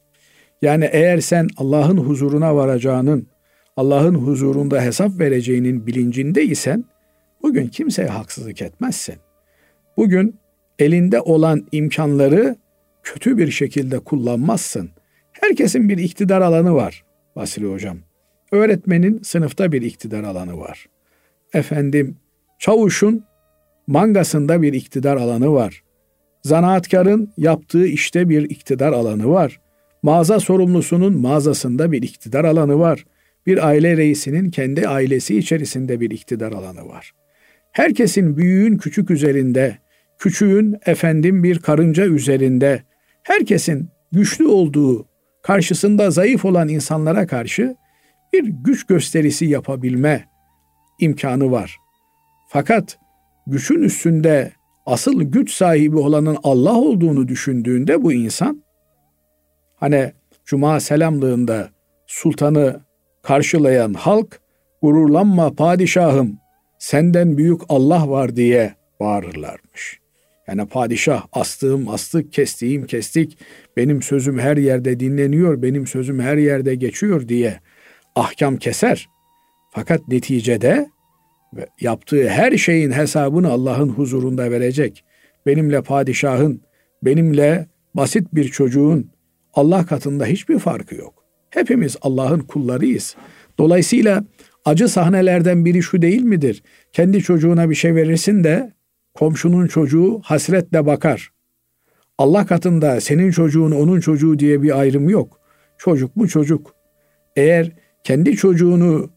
Yani 0.61 0.89
eğer 0.91 1.19
sen 1.19 1.47
Allah'ın 1.57 1.97
huzuruna 1.97 2.55
varacağının, 2.55 3.27
Allah'ın 3.77 4.15
huzurunda 4.15 4.81
hesap 4.81 5.19
vereceğinin 5.19 5.87
bilincindeysen 5.87 6.85
bugün 7.43 7.67
kimseye 7.67 8.07
haksızlık 8.07 8.61
etmezsin. 8.61 9.15
Bugün 9.97 10.35
elinde 10.79 11.21
olan 11.21 11.67
imkanları 11.71 12.55
kötü 13.03 13.37
bir 13.37 13.51
şekilde 13.51 13.99
kullanmazsın. 13.99 14.96
Herkesin 15.41 15.89
bir 15.89 15.97
iktidar 15.97 16.41
alanı 16.41 16.75
var 16.75 17.03
Basri 17.35 17.65
Hocam. 17.65 17.97
Öğretmenin 18.51 19.19
sınıfta 19.23 19.71
bir 19.71 19.81
iktidar 19.81 20.23
alanı 20.23 20.59
var. 20.59 20.85
Efendim 21.53 22.17
çavuşun 22.59 23.23
mangasında 23.87 24.61
bir 24.61 24.73
iktidar 24.73 25.17
alanı 25.17 25.53
var. 25.53 25.83
Zanaatkarın 26.43 27.33
yaptığı 27.37 27.87
işte 27.87 28.29
bir 28.29 28.49
iktidar 28.49 28.93
alanı 28.93 29.29
var. 29.29 29.61
Mağaza 30.03 30.39
sorumlusunun 30.39 31.17
mağazasında 31.17 31.91
bir 31.91 32.01
iktidar 32.01 32.43
alanı 32.43 32.79
var. 32.79 33.05
Bir 33.45 33.67
aile 33.67 33.97
reisinin 33.97 34.51
kendi 34.51 34.87
ailesi 34.87 35.37
içerisinde 35.37 35.99
bir 35.99 36.11
iktidar 36.11 36.51
alanı 36.51 36.87
var. 36.87 37.11
Herkesin 37.71 38.37
büyüğün 38.37 38.77
küçük 38.77 39.11
üzerinde, 39.11 39.77
küçüğün 40.19 40.75
efendim 40.85 41.43
bir 41.43 41.59
karınca 41.59 42.05
üzerinde, 42.05 42.83
herkesin 43.23 43.89
güçlü 44.11 44.47
olduğu, 44.47 45.05
karşısında 45.41 46.11
zayıf 46.11 46.45
olan 46.45 46.67
insanlara 46.67 47.27
karşı 47.27 47.75
bir 48.33 48.43
güç 48.43 48.85
gösterisi 48.85 49.45
yapabilme 49.45 50.25
imkanı 50.99 51.51
var. 51.51 51.77
Fakat 52.49 52.99
güçün 53.47 53.83
üstünde 53.83 54.51
asıl 54.85 55.21
güç 55.21 55.51
sahibi 55.51 55.97
olanın 55.97 56.37
Allah 56.43 56.75
olduğunu 56.75 57.27
düşündüğünde 57.27 58.03
bu 58.03 58.13
insan 58.13 58.63
hani 59.75 60.11
cuma 60.45 60.79
selamlığında 60.79 61.69
sultanı 62.07 62.81
karşılayan 63.21 63.93
halk 63.93 64.41
gururlanma 64.81 65.53
padişahım 65.53 66.39
senden 66.79 67.37
büyük 67.37 67.61
Allah 67.69 68.09
var 68.09 68.35
diye 68.35 68.75
bağırırlarmış. 68.99 69.99
Yani 70.47 70.65
padişah 70.67 71.25
astığım 71.33 71.89
astık, 71.89 72.33
kestiğim 72.33 72.85
kestik, 72.85 73.37
benim 73.77 74.01
sözüm 74.01 74.39
her 74.39 74.57
yerde 74.57 74.99
dinleniyor, 74.99 75.61
benim 75.61 75.87
sözüm 75.87 76.19
her 76.19 76.37
yerde 76.37 76.75
geçiyor 76.75 77.27
diye 77.27 77.59
ahkam 78.15 78.57
keser. 78.57 79.09
Fakat 79.71 80.07
neticede 80.07 80.89
yaptığı 81.81 82.29
her 82.29 82.57
şeyin 82.57 82.91
hesabını 82.91 83.49
Allah'ın 83.49 83.89
huzurunda 83.89 84.51
verecek. 84.51 85.03
Benimle 85.45 85.81
padişahın, 85.81 86.61
benimle 87.03 87.67
basit 87.93 88.27
bir 88.33 88.43
çocuğun 88.43 89.11
Allah 89.53 89.85
katında 89.85 90.25
hiçbir 90.25 90.59
farkı 90.59 90.95
yok. 90.95 91.23
Hepimiz 91.49 91.97
Allah'ın 92.01 92.39
kullarıyız. 92.39 93.15
Dolayısıyla 93.57 94.23
acı 94.65 94.87
sahnelerden 94.87 95.65
biri 95.65 95.83
şu 95.83 96.01
değil 96.01 96.21
midir? 96.21 96.63
Kendi 96.93 97.21
çocuğuna 97.21 97.69
bir 97.69 97.75
şey 97.75 97.95
verirsin 97.95 98.43
de 98.43 98.76
komşunun 99.17 99.67
çocuğu 99.67 100.21
hasretle 100.23 100.85
bakar. 100.85 101.31
Allah 102.17 102.45
katında 102.45 103.01
senin 103.01 103.31
çocuğun 103.31 103.71
onun 103.71 103.99
çocuğu 103.99 104.39
diye 104.39 104.61
bir 104.61 104.79
ayrım 104.79 105.09
yok. 105.09 105.39
Çocuk 105.77 106.15
mu 106.15 106.27
çocuk. 106.27 106.73
Eğer 107.35 107.71
kendi 108.03 108.35
çocuğunu 108.35 109.09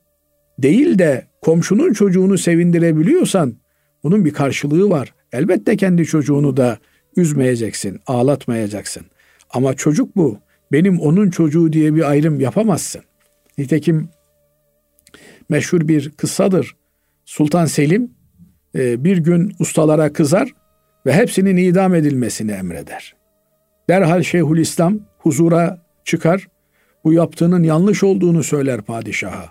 değil 0.58 0.98
de 0.98 1.26
komşunun 1.42 1.92
çocuğunu 1.92 2.38
sevindirebiliyorsan 2.38 3.56
bunun 4.02 4.24
bir 4.24 4.32
karşılığı 4.32 4.90
var. 4.90 5.14
Elbette 5.32 5.76
kendi 5.76 6.04
çocuğunu 6.04 6.56
da 6.56 6.78
üzmeyeceksin, 7.16 8.00
ağlatmayacaksın. 8.06 9.06
Ama 9.50 9.74
çocuk 9.74 10.16
bu. 10.16 10.38
Benim 10.72 11.00
onun 11.00 11.30
çocuğu 11.30 11.72
diye 11.72 11.94
bir 11.94 12.10
ayrım 12.10 12.40
yapamazsın. 12.40 13.02
Nitekim 13.58 14.08
meşhur 15.48 15.88
bir 15.88 16.10
kıssadır. 16.10 16.76
Sultan 17.24 17.66
Selim 17.66 18.19
e, 18.74 19.04
bir 19.04 19.16
gün 19.16 19.52
ustalara 19.58 20.12
kızar 20.12 20.52
ve 21.06 21.12
hepsinin 21.12 21.56
idam 21.56 21.94
edilmesini 21.94 22.52
emreder. 22.52 23.16
Derhal 23.88 24.22
Şeyhülislam 24.22 24.98
huzura 25.18 25.82
çıkar 26.04 26.48
bu 27.04 27.12
yaptığının 27.12 27.62
yanlış 27.62 28.04
olduğunu 28.04 28.42
söyler 28.42 28.82
padişaha. 28.82 29.48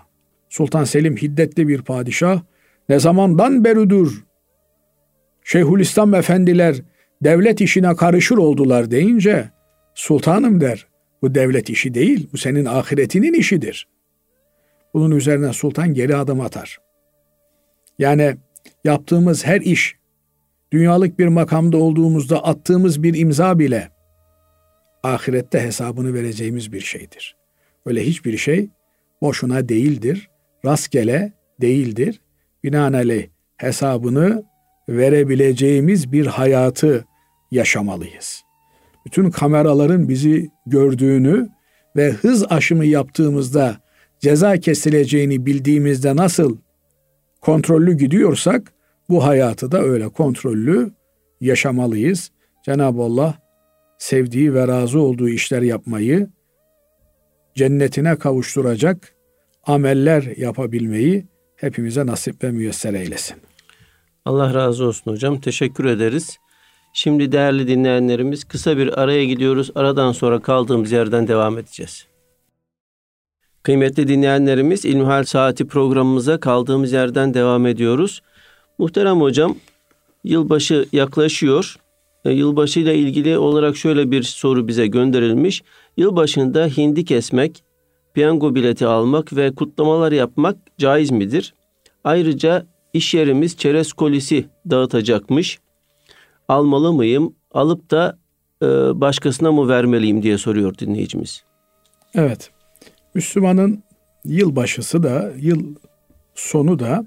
Sultan 0.48 0.84
Selim 0.84 1.16
hiddetli 1.16 1.68
bir 1.68 1.82
padişah. 1.82 2.42
Ne 2.88 3.00
zamandan 3.00 3.64
beridir 3.64 4.08
Şeyhülislam 5.44 6.14
efendiler 6.14 6.82
devlet 7.22 7.60
işine 7.60 7.96
karışır 7.96 8.36
oldular 8.36 8.90
deyince 8.90 9.50
sultanım 9.94 10.60
der. 10.60 10.86
Bu 11.22 11.34
devlet 11.34 11.70
işi 11.70 11.94
değil, 11.94 12.28
bu 12.32 12.38
senin 12.38 12.64
ahiretinin 12.64 13.32
işidir. 13.32 13.88
Bunun 14.94 15.16
üzerine 15.16 15.52
sultan 15.52 15.94
geri 15.94 16.16
adım 16.16 16.40
atar. 16.40 16.78
Yani 17.98 18.36
yaptığımız 18.84 19.46
her 19.46 19.60
iş, 19.60 19.96
dünyalık 20.72 21.18
bir 21.18 21.26
makamda 21.26 21.76
olduğumuzda 21.76 22.44
attığımız 22.44 23.02
bir 23.02 23.14
imza 23.14 23.58
bile 23.58 23.90
ahirette 25.02 25.60
hesabını 25.60 26.14
vereceğimiz 26.14 26.72
bir 26.72 26.80
şeydir. 26.80 27.36
Öyle 27.86 28.06
hiçbir 28.06 28.36
şey 28.36 28.70
boşuna 29.22 29.68
değildir, 29.68 30.30
rastgele 30.64 31.32
değildir. 31.60 32.20
Binaenaleyh 32.64 33.26
hesabını 33.56 34.44
verebileceğimiz 34.88 36.12
bir 36.12 36.26
hayatı 36.26 37.04
yaşamalıyız. 37.50 38.42
Bütün 39.06 39.30
kameraların 39.30 40.08
bizi 40.08 40.50
gördüğünü 40.66 41.48
ve 41.96 42.10
hız 42.10 42.44
aşımı 42.50 42.84
yaptığımızda 42.84 43.76
ceza 44.20 44.56
kesileceğini 44.56 45.46
bildiğimizde 45.46 46.16
nasıl 46.16 46.56
kontrollü 47.40 47.96
gidiyorsak 47.96 48.72
bu 49.08 49.24
hayatı 49.24 49.72
da 49.72 49.82
öyle 49.82 50.08
kontrollü 50.08 50.90
yaşamalıyız. 51.40 52.30
Cenab-ı 52.64 53.02
Allah 53.02 53.34
sevdiği 53.98 54.54
ve 54.54 54.68
razı 54.68 55.00
olduğu 55.00 55.28
işler 55.28 55.62
yapmayı, 55.62 56.30
cennetine 57.54 58.16
kavuşturacak 58.16 59.14
ameller 59.66 60.22
yapabilmeyi 60.36 61.26
hepimize 61.56 62.06
nasip 62.06 62.44
ve 62.44 62.50
müyesser 62.50 62.94
eylesin. 62.94 63.36
Allah 64.24 64.54
razı 64.54 64.84
olsun 64.84 65.12
hocam. 65.12 65.40
Teşekkür 65.40 65.84
ederiz. 65.84 66.38
Şimdi 66.92 67.32
değerli 67.32 67.68
dinleyenlerimiz 67.68 68.44
kısa 68.44 68.76
bir 68.76 69.00
araya 69.00 69.24
gidiyoruz. 69.24 69.70
Aradan 69.74 70.12
sonra 70.12 70.42
kaldığımız 70.42 70.92
yerden 70.92 71.28
devam 71.28 71.58
edeceğiz. 71.58 72.09
Kıymetli 73.62 74.08
dinleyenlerimiz 74.08 74.84
İlmihal 74.84 75.24
Saati 75.24 75.66
programımıza 75.66 76.40
kaldığımız 76.40 76.92
yerden 76.92 77.34
devam 77.34 77.66
ediyoruz. 77.66 78.22
Muhterem 78.78 79.20
hocam, 79.20 79.56
yılbaşı 80.24 80.86
yaklaşıyor. 80.92 81.76
E, 82.24 82.30
yılbaşı 82.30 82.80
ilgili 82.80 83.38
olarak 83.38 83.76
şöyle 83.76 84.10
bir 84.10 84.22
soru 84.22 84.68
bize 84.68 84.86
gönderilmiş. 84.86 85.62
Yılbaşında 85.96 86.66
hindi 86.66 87.04
kesmek, 87.04 87.62
piyango 88.14 88.54
bileti 88.54 88.86
almak 88.86 89.36
ve 89.36 89.54
kutlamalar 89.54 90.12
yapmak 90.12 90.56
caiz 90.78 91.10
midir? 91.10 91.54
Ayrıca 92.04 92.66
iş 92.92 93.14
yerimiz 93.14 93.56
çerez 93.56 93.92
kolisi 93.92 94.46
dağıtacakmış. 94.70 95.58
Almalı 96.48 96.92
mıyım? 96.92 97.34
Alıp 97.52 97.90
da 97.90 98.18
e, 98.62 98.66
başkasına 99.00 99.52
mı 99.52 99.68
vermeliyim 99.68 100.22
diye 100.22 100.38
soruyor 100.38 100.78
dinleyicimiz. 100.78 101.44
Evet. 102.14 102.50
Müslümanın 103.14 103.82
yılbaşısı 104.24 105.02
da 105.02 105.32
yıl 105.36 105.74
sonu 106.34 106.78
da 106.78 107.06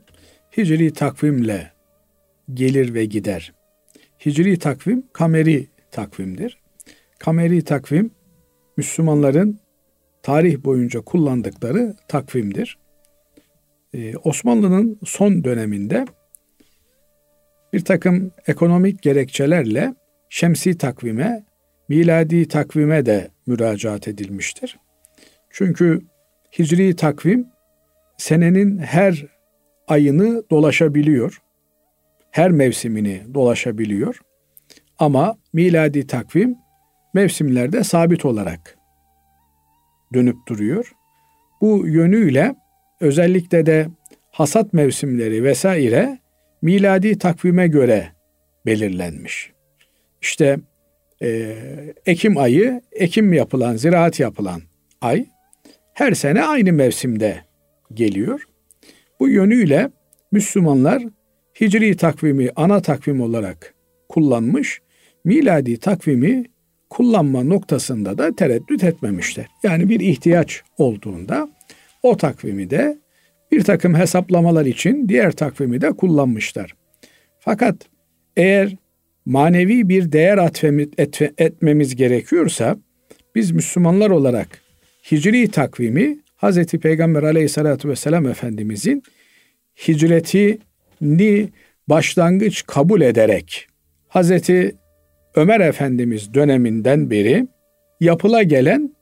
hicri 0.58 0.94
takvimle 0.94 1.72
gelir 2.54 2.94
ve 2.94 3.06
gider. 3.06 3.54
Hicri 4.26 4.60
takvim 4.60 5.04
kameri 5.14 5.68
takvimdir. 5.92 6.58
Kameri 7.20 7.64
takvim 7.64 8.12
Müslümanların 8.78 9.60
tarih 10.24 10.64
boyunca 10.64 11.02
kullandıkları 11.02 11.96
takvimdir. 12.08 12.78
Ee, 13.94 14.18
Osmanlı'nın 14.18 15.00
son 15.06 15.44
döneminde 15.44 16.06
bir 17.74 17.86
takım 17.86 18.32
ekonomik 18.48 19.02
gerekçelerle 19.02 19.96
şemsi 20.30 20.78
takvime, 20.78 21.46
miladi 21.90 22.48
takvime 22.48 23.06
de 23.06 23.30
müracaat 23.48 24.08
edilmiştir. 24.08 24.78
Çünkü 25.54 26.02
hicri 26.60 26.96
takvim 26.96 27.48
senenin 28.18 28.78
her 28.78 29.26
ayını 29.88 30.44
dolaşabiliyor. 30.50 31.42
Her 32.32 32.52
mevsimini 32.52 33.24
dolaşabiliyor. 33.34 34.20
Ama 35.00 35.38
miladi 35.54 36.08
takvim 36.08 36.56
mevsimlerde 37.14 37.84
sabit 37.84 38.26
olarak 38.26 38.78
dönüp 40.14 40.36
duruyor. 40.48 40.92
Bu 41.62 41.88
yönüyle 41.88 42.56
özellikle 43.00 43.66
de 43.66 43.88
hasat 44.32 44.74
mevsimleri 44.74 45.44
vesaire 45.44 46.20
miladi 46.62 47.18
takvime 47.18 47.68
göre 47.68 48.12
belirlenmiş. 48.66 49.52
İşte 50.22 50.60
e, 51.22 51.56
Ekim 52.06 52.38
ayı, 52.38 52.82
Ekim 52.92 53.34
yapılan, 53.34 53.76
ziraat 53.76 54.20
yapılan 54.20 54.62
ay 55.02 55.33
her 55.94 56.14
sene 56.14 56.44
aynı 56.44 56.74
mevsimde 56.74 57.38
geliyor. 57.94 58.48
Bu 59.20 59.30
yönüyle 59.30 59.90
Müslümanlar 60.32 61.04
Hicri 61.62 61.98
takvimi 61.98 62.50
ana 62.56 62.82
takvim 62.82 63.22
olarak 63.22 63.74
kullanmış, 64.10 64.82
miladi 65.26 65.78
takvimi 65.78 66.44
kullanma 66.90 67.44
noktasında 67.44 68.18
da 68.18 68.36
tereddüt 68.36 68.84
etmemişler. 68.84 69.46
Yani 69.64 69.90
bir 69.90 70.00
ihtiyaç 70.00 70.62
olduğunda 70.78 71.50
o 72.04 72.18
takvimi 72.18 72.70
de 72.70 72.98
bir 73.52 73.64
takım 73.64 73.96
hesaplamalar 73.96 74.66
için 74.66 75.10
diğer 75.10 75.32
takvimi 75.32 75.82
de 75.82 75.92
kullanmışlar. 75.92 76.74
Fakat 77.40 77.76
eğer 78.38 78.76
manevi 79.26 79.90
bir 79.90 80.12
değer 80.12 80.38
etmemiz 81.38 81.96
gerekiyorsa 81.96 82.78
biz 83.36 83.52
Müslümanlar 83.52 84.10
olarak 84.10 84.63
Hicri 85.12 85.48
takvimi 85.48 86.20
Hz. 86.38 86.66
Peygamber 86.66 87.24
aleyhissalatü 87.24 87.90
vesselam 87.90 88.28
Efendimizin 88.28 89.04
hicretini 89.88 91.50
başlangıç 91.88 92.64
kabul 92.68 93.02
ederek 93.02 93.68
Hz. 94.10 94.32
Ömer 95.36 95.60
Efendimiz 95.60 96.34
döneminden 96.34 97.10
beri 97.10 97.48
yapıla 98.00 98.44
gelen 98.44 98.96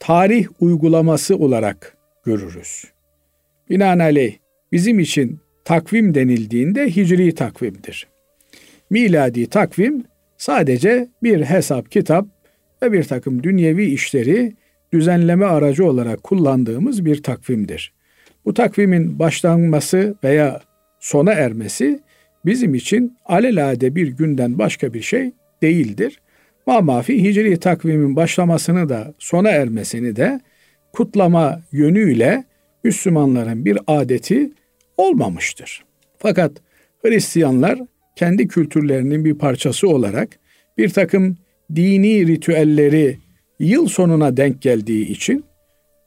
tarih 0.00 0.46
uygulaması 0.60 1.36
olarak 1.36 1.96
görürüz. 2.24 2.84
Binaenaleyh 3.70 4.34
bizim 4.72 4.98
için 4.98 5.40
takvim 5.64 6.14
denildiğinde 6.14 6.96
hicri 6.96 7.34
takvimdir. 7.34 8.06
Miladi 8.90 9.46
takvim 9.46 10.04
sadece 10.36 11.08
bir 11.22 11.44
hesap 11.44 11.90
kitap 11.90 12.26
ve 12.82 12.92
bir 12.92 13.04
takım 13.04 13.42
dünyevi 13.42 13.84
işleri 13.84 14.52
düzenleme 14.94 15.46
aracı 15.46 15.86
olarak 15.86 16.22
kullandığımız 16.22 17.04
bir 17.04 17.22
takvimdir. 17.22 17.92
Bu 18.44 18.54
takvimin 18.54 19.18
başlanması 19.18 20.14
veya 20.24 20.60
sona 21.00 21.32
ermesi 21.32 22.00
bizim 22.44 22.74
için 22.74 23.16
alelade 23.26 23.94
bir 23.94 24.08
günden 24.08 24.58
başka 24.58 24.94
bir 24.94 25.02
şey 25.02 25.32
değildir. 25.62 26.20
Mamafi 26.66 27.24
hicri 27.24 27.56
takvimin 27.56 28.16
başlamasını 28.16 28.88
da 28.88 29.14
sona 29.18 29.50
ermesini 29.50 30.16
de 30.16 30.40
kutlama 30.92 31.60
yönüyle 31.72 32.44
Müslümanların 32.84 33.64
bir 33.64 33.78
adeti 33.86 34.50
olmamıştır. 34.96 35.84
Fakat 36.18 36.52
Hristiyanlar 37.02 37.78
kendi 38.16 38.48
kültürlerinin 38.48 39.24
bir 39.24 39.34
parçası 39.34 39.88
olarak 39.88 40.28
bir 40.78 40.88
takım 40.88 41.36
dini 41.74 42.26
ritüelleri 42.26 43.23
yıl 43.58 43.88
sonuna 43.88 44.36
denk 44.36 44.62
geldiği 44.62 45.08
için 45.08 45.44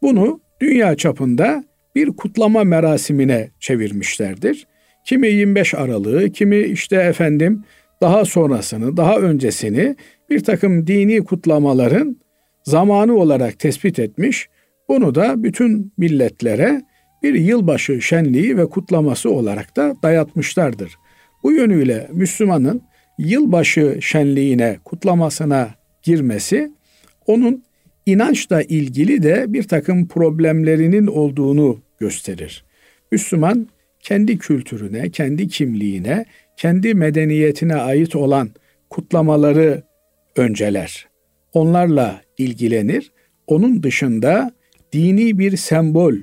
bunu 0.02 0.40
dünya 0.62 0.96
çapında 0.96 1.64
bir 1.96 2.08
kutlama 2.08 2.64
merasimine 2.64 3.50
çevirmişlerdir. 3.60 4.68
Kimi 5.06 5.28
25 5.28 5.74
Aralık'ı, 5.74 6.32
kimi 6.32 6.60
işte 6.60 6.96
efendim 6.96 7.64
daha 8.02 8.26
sonrasını, 8.26 8.98
daha 8.98 9.18
öncesini 9.18 9.96
bir 10.30 10.44
takım 10.44 10.88
dini 10.88 11.24
kutlamaların 11.24 12.18
zamanı 12.64 13.16
olarak 13.16 13.60
tespit 13.60 14.00
etmiş. 14.00 14.50
Bunu 14.90 15.16
da 15.16 15.44
bütün 15.44 15.94
milletlere 15.98 16.82
bir 17.24 17.34
yılbaşı 17.34 18.02
şenliği 18.02 18.58
ve 18.58 18.66
kutlaması 18.66 19.30
olarak 19.30 19.76
da 19.76 19.96
dayatmışlardır. 20.04 20.96
Bu 21.44 21.52
yönüyle 21.52 22.08
Müslümanın 22.14 22.82
yılbaşı 23.18 23.98
şenliğine, 24.02 24.78
kutlamasına 24.86 25.70
girmesi 26.04 26.72
onun 27.28 27.64
inançla 28.06 28.62
ilgili 28.62 29.24
de 29.24 29.46
bir 29.48 29.64
takım 29.64 30.08
problemlerinin 30.08 31.08
olduğunu 31.08 31.82
gösterir. 32.00 32.64
Müslüman 33.12 33.68
kendi 34.00 34.38
kültürüne, 34.38 35.10
kendi 35.10 35.48
kimliğine, 35.48 36.26
kendi 36.58 36.94
medeniyetine 36.94 37.76
ait 37.76 38.16
olan 38.16 38.50
kutlamaları 38.90 39.84
önceler. 40.36 41.08
Onlarla 41.54 42.22
ilgilenir. 42.38 43.12
Onun 43.48 43.84
dışında 43.84 44.52
dini 44.94 45.40
bir 45.40 45.58
sembol 45.58 46.14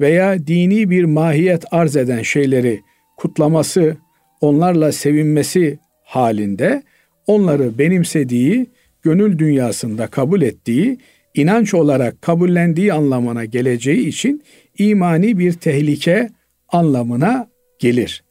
veya 0.00 0.46
dini 0.46 0.90
bir 0.90 1.04
mahiyet 1.04 1.64
arz 1.70 1.96
eden 1.96 2.22
şeyleri 2.22 2.80
kutlaması, 3.16 3.96
onlarla 4.40 4.92
sevinmesi 4.92 5.78
halinde 6.04 6.82
onları 7.26 7.78
benimsediği, 7.78 8.66
gönül 9.02 9.38
dünyasında 9.38 10.06
kabul 10.06 10.42
ettiği, 10.42 10.98
inanç 11.34 11.74
olarak 11.74 12.22
kabullendiği 12.22 12.92
anlamına 12.92 13.44
geleceği 13.44 14.08
için 14.08 14.42
imani 14.78 15.38
bir 15.38 15.52
tehlike 15.52 16.28
anlamına 16.68 17.48
gelir. 17.78 18.24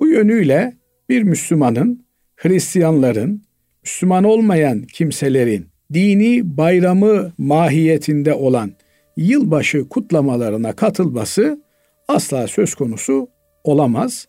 Bu 0.00 0.08
yönüyle 0.08 0.72
bir 1.08 1.22
Müslümanın, 1.22 2.06
Hristiyanların, 2.36 3.42
Müslüman 3.82 4.24
olmayan 4.24 4.82
kimselerin 4.82 5.66
dini 5.94 6.56
bayramı 6.56 7.32
mahiyetinde 7.38 8.34
olan 8.34 8.72
yılbaşı 9.16 9.88
kutlamalarına 9.88 10.72
katılması 10.72 11.60
asla 12.08 12.46
söz 12.46 12.74
konusu 12.74 13.28
olamaz. 13.64 14.26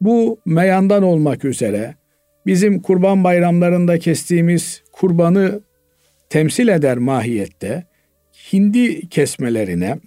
Bu 0.00 0.40
meyandan 0.46 1.02
olmak 1.02 1.44
üzere 1.44 1.94
bizim 2.46 2.82
kurban 2.82 3.24
bayramlarında 3.24 3.98
kestiğimiz 3.98 4.83
kurbanı 4.94 5.60
temsil 6.30 6.68
eder 6.68 6.98
mahiyette 6.98 7.84
hindi 8.52 9.08
kesmelerine, 9.08 9.98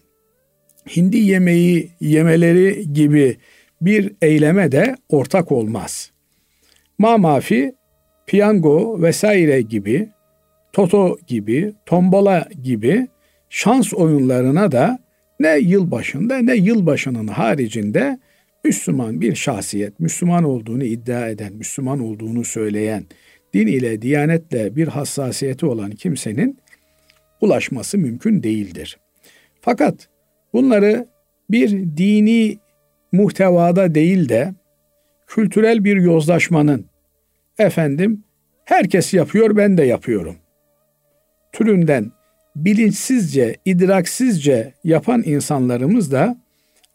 hindi 0.96 1.18
yemeği 1.18 1.92
yemeleri 2.00 2.94
gibi 2.94 3.38
bir 3.82 4.12
eyleme 4.22 4.72
de 4.72 4.96
ortak 5.10 5.52
olmaz. 5.52 6.12
Mamafi, 6.98 7.76
piyango 8.28 9.02
vesaire 9.02 9.62
gibi, 9.62 10.10
toto 10.74 11.18
gibi, 11.28 11.74
tombola 11.86 12.48
gibi 12.64 13.08
şans 13.50 13.94
oyunlarına 13.94 14.72
da 14.72 15.00
ne 15.40 15.58
yılbaşında 15.58 16.38
ne 16.38 16.56
yılbaşının 16.56 17.28
haricinde 17.28 18.20
Müslüman 18.64 19.22
bir 19.22 19.36
şahsiyet, 19.36 20.00
Müslüman 20.00 20.44
olduğunu 20.44 20.84
iddia 20.84 21.28
eden, 21.30 21.54
Müslüman 21.54 22.00
olduğunu 22.00 22.44
söyleyen, 22.44 23.04
din 23.54 23.68
ile, 23.68 24.02
diyanetle 24.02 24.76
bir 24.76 24.88
hassasiyeti 24.88 25.66
olan 25.66 25.92
kimsenin 25.92 26.60
ulaşması 27.42 27.98
mümkün 27.98 28.44
değildir. 28.44 28.98
Fakat 29.62 30.08
bunları 30.54 31.08
bir 31.50 31.70
dini 31.98 32.58
muhtevada 33.12 33.96
değil 33.96 34.30
de 34.30 34.54
kültürel 35.28 35.84
bir 35.84 35.96
yozlaşmanın 35.96 36.86
efendim 37.60 38.24
herkes 38.66 39.14
yapıyor 39.14 39.58
ben 39.58 39.78
de 39.78 39.84
yapıyorum 39.84 40.36
türünden 41.58 42.12
bilinçsizce, 42.56 43.56
idraksizce 43.66 44.74
yapan 44.84 45.24
insanlarımız 45.26 46.12
da 46.12 46.38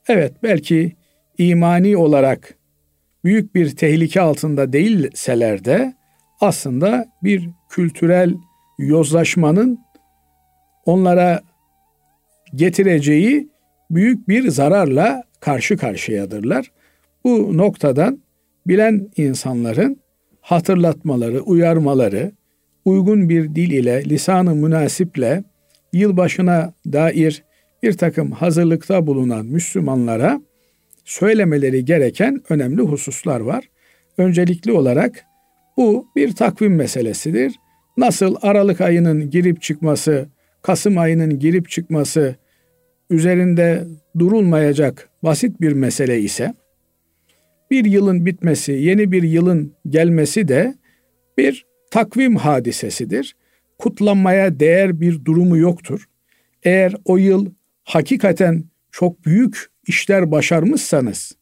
evet 0.08 0.32
belki 0.42 0.96
imani 1.38 1.96
olarak 1.96 2.54
büyük 3.24 3.54
bir 3.54 3.76
tehlike 3.76 4.20
altında 4.20 4.72
değilseler 4.72 5.64
de 5.64 5.94
aslında 6.42 7.06
bir 7.22 7.48
kültürel 7.70 8.34
yozlaşmanın 8.78 9.78
onlara 10.86 11.40
getireceği 12.54 13.48
büyük 13.90 14.28
bir 14.28 14.48
zararla 14.48 15.22
karşı 15.40 15.76
karşıyadırlar. 15.76 16.72
Bu 17.24 17.56
noktadan 17.56 18.18
bilen 18.66 19.08
insanların 19.16 20.00
hatırlatmaları, 20.40 21.40
uyarmaları, 21.40 22.32
uygun 22.84 23.28
bir 23.28 23.54
dil 23.54 23.70
ile, 23.70 24.04
lisanı 24.04 24.54
münasiple 24.54 25.44
yılbaşına 25.92 26.72
dair 26.92 27.44
bir 27.82 27.92
takım 27.92 28.32
hazırlıkta 28.32 29.06
bulunan 29.06 29.46
Müslümanlara 29.46 30.40
söylemeleri 31.04 31.84
gereken 31.84 32.40
önemli 32.48 32.82
hususlar 32.82 33.40
var. 33.40 33.68
Öncelikli 34.18 34.72
olarak 34.72 35.24
bu 35.76 36.06
bir 36.16 36.32
takvim 36.34 36.74
meselesidir. 36.74 37.54
Nasıl 37.96 38.36
Aralık 38.42 38.80
ayının 38.80 39.30
girip 39.30 39.62
çıkması, 39.62 40.28
Kasım 40.62 40.98
ayının 40.98 41.38
girip 41.38 41.68
çıkması 41.68 42.36
üzerinde 43.10 43.84
durulmayacak 44.18 45.08
basit 45.22 45.60
bir 45.60 45.72
mesele 45.72 46.20
ise 46.20 46.54
bir 47.70 47.84
yılın 47.84 48.26
bitmesi, 48.26 48.72
yeni 48.72 49.12
bir 49.12 49.22
yılın 49.22 49.74
gelmesi 49.88 50.48
de 50.48 50.74
bir 51.38 51.66
takvim 51.90 52.36
hadisesidir. 52.36 53.36
Kutlanmaya 53.78 54.60
değer 54.60 55.00
bir 55.00 55.24
durumu 55.24 55.56
yoktur. 55.56 56.08
Eğer 56.62 56.94
o 57.04 57.16
yıl 57.16 57.46
hakikaten 57.84 58.64
çok 58.90 59.26
büyük 59.26 59.66
işler 59.86 60.30
başarmışsanız 60.30 61.32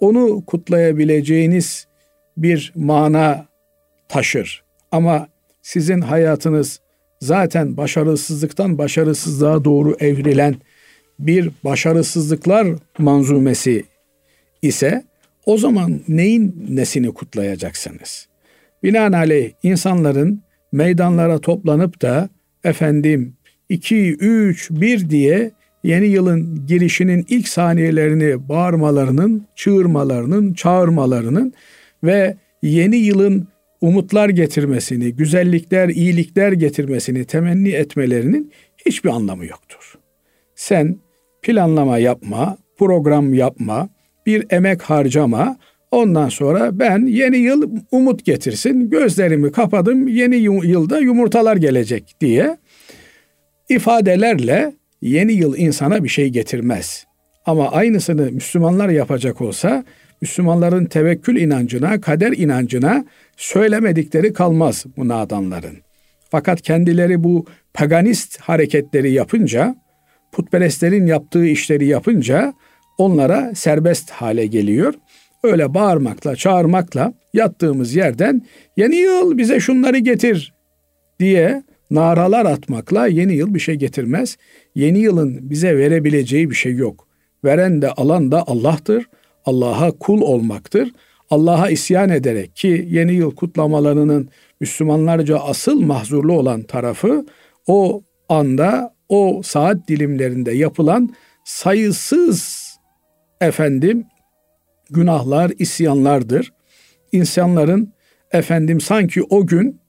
onu 0.00 0.44
kutlayabileceğiniz 0.46 1.86
bir 2.36 2.72
mana 2.74 3.46
taşır. 4.10 4.62
Ama 4.92 5.28
sizin 5.62 6.00
hayatınız 6.00 6.80
zaten 7.20 7.76
başarısızlıktan 7.76 8.78
başarısızlığa 8.78 9.64
doğru 9.64 9.96
evrilen 10.00 10.54
bir 11.18 11.50
başarısızlıklar 11.64 12.66
manzumesi 12.98 13.84
ise 14.62 15.04
o 15.46 15.58
zaman 15.58 16.00
neyin 16.08 16.66
nesini 16.68 17.14
kutlayacaksınız? 17.14 18.28
Binaenaleyh 18.82 19.50
insanların 19.62 20.42
meydanlara 20.72 21.38
toplanıp 21.38 22.02
da 22.02 22.28
efendim 22.64 23.36
2, 23.68 24.12
3, 24.14 24.70
1 24.70 25.10
diye 25.10 25.50
yeni 25.84 26.06
yılın 26.06 26.66
girişinin 26.66 27.26
ilk 27.28 27.48
saniyelerini 27.48 28.48
bağırmalarının, 28.48 29.46
çığırmalarının, 29.56 30.54
çağırmalarının 30.54 31.52
ve 32.04 32.36
yeni 32.62 32.96
yılın 32.96 33.48
umutlar 33.80 34.28
getirmesini, 34.28 35.12
güzellikler, 35.12 35.88
iyilikler 35.88 36.52
getirmesini 36.52 37.24
temenni 37.24 37.68
etmelerinin 37.68 38.52
hiçbir 38.86 39.10
anlamı 39.10 39.46
yoktur. 39.46 39.94
Sen 40.54 40.96
planlama 41.42 41.98
yapma, 41.98 42.58
program 42.78 43.34
yapma, 43.34 43.88
bir 44.26 44.46
emek 44.50 44.82
harcama. 44.82 45.56
Ondan 45.90 46.28
sonra 46.28 46.78
ben 46.78 47.06
yeni 47.06 47.36
yıl 47.36 47.70
umut 47.90 48.24
getirsin, 48.24 48.90
gözlerimi 48.90 49.52
kapadım, 49.52 50.08
yeni 50.08 50.36
yılda 50.36 50.98
yumurtalar 50.98 51.56
gelecek 51.56 52.14
diye 52.20 52.56
ifadelerle 53.68 54.72
yeni 55.02 55.32
yıl 55.32 55.56
insana 55.56 56.04
bir 56.04 56.08
şey 56.08 56.28
getirmez. 56.28 57.04
Ama 57.46 57.70
aynısını 57.70 58.32
Müslümanlar 58.32 58.88
yapacak 58.88 59.40
olsa 59.40 59.84
Müslümanların 60.20 60.84
tevekkül 60.84 61.36
inancına, 61.36 62.00
kader 62.00 62.32
inancına 62.32 63.04
söylemedikleri 63.36 64.32
kalmaz 64.32 64.84
bu 64.96 65.08
nadanların. 65.08 65.76
Fakat 66.30 66.62
kendileri 66.62 67.24
bu 67.24 67.46
paganist 67.74 68.40
hareketleri 68.40 69.12
yapınca, 69.12 69.76
putperestlerin 70.32 71.06
yaptığı 71.06 71.46
işleri 71.46 71.86
yapınca 71.86 72.54
onlara 72.98 73.54
serbest 73.54 74.10
hale 74.10 74.46
geliyor. 74.46 74.94
Öyle 75.42 75.74
bağırmakla, 75.74 76.36
çağırmakla 76.36 77.12
yattığımız 77.34 77.94
yerden 77.94 78.42
yeni 78.76 78.96
yıl 78.96 79.38
bize 79.38 79.60
şunları 79.60 79.98
getir 79.98 80.54
diye 81.20 81.62
naralar 81.90 82.46
atmakla 82.46 83.06
yeni 83.06 83.34
yıl 83.34 83.54
bir 83.54 83.60
şey 83.60 83.74
getirmez. 83.74 84.36
Yeni 84.74 84.98
yılın 84.98 85.50
bize 85.50 85.78
verebileceği 85.78 86.50
bir 86.50 86.54
şey 86.54 86.74
yok. 86.74 87.08
Veren 87.44 87.82
de 87.82 87.90
alan 87.90 88.32
da 88.32 88.44
Allah'tır. 88.46 89.06
Allah'a 89.50 89.90
kul 89.90 90.20
olmaktır. 90.20 90.92
Allah'a 91.30 91.70
isyan 91.70 92.10
ederek 92.10 92.56
ki 92.56 92.86
yeni 92.90 93.12
yıl 93.12 93.34
kutlamalarının 93.34 94.28
Müslümanlarca 94.60 95.38
asıl 95.38 95.80
mahzurlu 95.80 96.32
olan 96.32 96.62
tarafı 96.62 97.26
o 97.66 98.02
anda 98.28 98.94
o 99.08 99.40
saat 99.44 99.88
dilimlerinde 99.88 100.52
yapılan 100.52 101.14
sayısız 101.44 102.60
efendim 103.40 104.04
günahlar, 104.90 105.52
isyanlardır. 105.58 106.52
İnsanların 107.12 107.92
efendim 108.32 108.80
sanki 108.80 109.22
o 109.22 109.46
gün 109.46 109.80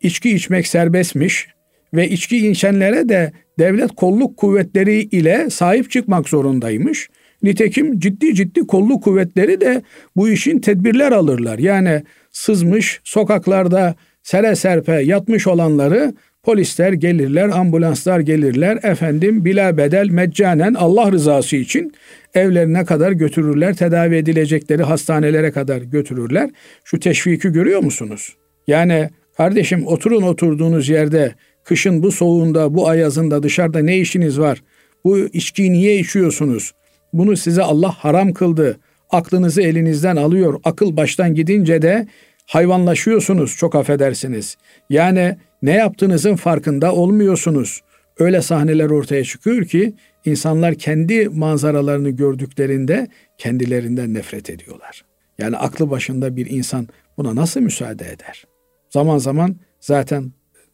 içki 0.00 0.30
içmek 0.30 0.66
serbestmiş 0.66 1.48
ve 1.94 2.08
içki 2.08 2.50
içenlere 2.50 3.08
de 3.08 3.32
devlet 3.58 3.92
kolluk 3.92 4.36
kuvvetleri 4.36 5.00
ile 5.00 5.50
sahip 5.50 5.90
çıkmak 5.90 6.28
zorundaymış. 6.28 7.08
Nitekim 7.42 7.98
ciddi 7.98 8.34
ciddi 8.34 8.60
kolluk 8.66 9.04
kuvvetleri 9.04 9.60
de 9.60 9.82
bu 10.16 10.28
işin 10.28 10.58
tedbirler 10.58 11.12
alırlar. 11.12 11.58
Yani 11.58 12.02
sızmış 12.32 13.00
sokaklarda 13.04 13.94
sere 14.22 14.56
serpe 14.56 14.92
yatmış 14.92 15.46
olanları 15.46 16.14
polisler 16.42 16.92
gelirler, 16.92 17.48
ambulanslar 17.48 18.20
gelirler. 18.20 18.78
Efendim 18.82 19.44
bila 19.44 19.76
bedel 19.76 20.10
meccanen 20.10 20.74
Allah 20.74 21.12
rızası 21.12 21.56
için 21.56 21.92
evlerine 22.34 22.84
kadar 22.84 23.12
götürürler. 23.12 23.74
Tedavi 23.74 24.16
edilecekleri 24.16 24.82
hastanelere 24.82 25.50
kadar 25.50 25.82
götürürler. 25.82 26.50
Şu 26.84 27.00
teşviki 27.00 27.48
görüyor 27.48 27.82
musunuz? 27.82 28.36
Yani 28.66 29.08
kardeşim 29.36 29.86
oturun 29.86 30.22
oturduğunuz 30.22 30.88
yerde 30.88 31.34
kışın 31.64 32.02
bu 32.02 32.12
soğuğunda, 32.12 32.74
bu 32.74 32.88
ayazında 32.88 33.42
dışarıda 33.42 33.78
ne 33.78 33.98
işiniz 33.98 34.40
var? 34.40 34.62
Bu 35.04 35.18
içkiyi 35.18 35.72
niye 35.72 35.98
içiyorsunuz? 35.98 36.72
Bunu 37.12 37.36
size 37.36 37.62
Allah 37.62 37.90
haram 37.90 38.32
kıldı. 38.32 38.78
Aklınızı 39.10 39.62
elinizden 39.62 40.16
alıyor. 40.16 40.60
Akıl 40.64 40.96
baştan 40.96 41.34
gidince 41.34 41.82
de 41.82 42.06
hayvanlaşıyorsunuz 42.46 43.56
çok 43.56 43.74
affedersiniz. 43.74 44.56
Yani 44.90 45.36
ne 45.62 45.72
yaptığınızın 45.72 46.36
farkında 46.36 46.94
olmuyorsunuz. 46.94 47.80
Öyle 48.18 48.42
sahneler 48.42 48.90
ortaya 48.90 49.24
çıkıyor 49.24 49.64
ki 49.64 49.94
insanlar 50.24 50.74
kendi 50.74 51.28
manzaralarını 51.28 52.10
gördüklerinde 52.10 53.08
kendilerinden 53.38 54.14
nefret 54.14 54.50
ediyorlar. 54.50 55.04
Yani 55.38 55.56
aklı 55.56 55.90
başında 55.90 56.36
bir 56.36 56.50
insan 56.50 56.88
buna 57.18 57.36
nasıl 57.36 57.60
müsaade 57.60 58.04
eder? 58.04 58.44
Zaman 58.90 59.18
zaman 59.18 59.56
zaten 59.80 60.32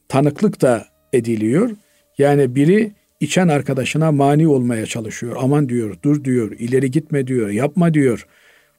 tanıklık 0.08 0.62
da 0.62 0.86
ediliyor. 1.12 1.70
Yani 2.18 2.54
biri 2.54 2.92
içen 3.20 3.48
arkadaşına 3.48 4.12
mani 4.12 4.48
olmaya 4.48 4.86
çalışıyor. 4.86 5.36
Aman 5.38 5.68
diyor, 5.68 5.96
dur 6.02 6.24
diyor, 6.24 6.52
ileri 6.52 6.90
gitme 6.90 7.26
diyor, 7.26 7.48
yapma 7.48 7.94
diyor. 7.94 8.26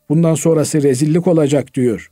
Bundan 0.09 0.35
sonrası 0.35 0.83
rezillik 0.83 1.27
olacak 1.27 1.73
diyor. 1.73 2.11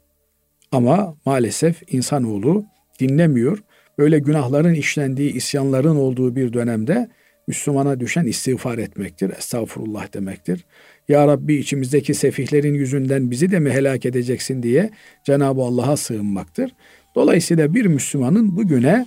Ama 0.72 1.16
maalesef 1.26 1.94
insanoğlu 1.94 2.66
dinlemiyor. 3.00 3.64
Böyle 3.98 4.20
günahların 4.20 4.74
işlendiği, 4.74 5.34
isyanların 5.34 5.96
olduğu 5.96 6.36
bir 6.36 6.54
dönemde 6.54 7.10
Müslümana 7.48 8.00
düşen 8.00 8.26
istiğfar 8.26 8.78
etmektir. 8.78 9.30
Estağfurullah 9.30 10.14
demektir. 10.14 10.66
Ya 11.10 11.28
Rabbi 11.28 11.56
içimizdeki 11.56 12.14
sefihlerin 12.14 12.74
yüzünden 12.74 13.32
bizi 13.32 13.52
de 13.52 13.60
mi 13.60 13.72
helak 13.72 14.06
edeceksin 14.06 14.64
diye 14.64 14.90
Cenab-ı 15.24 15.62
Allah'a 15.62 15.98
sığınmaktır. 15.98 16.72
Dolayısıyla 17.16 17.74
bir 17.74 17.86
Müslümanın 17.86 18.58
bugüne 18.58 19.06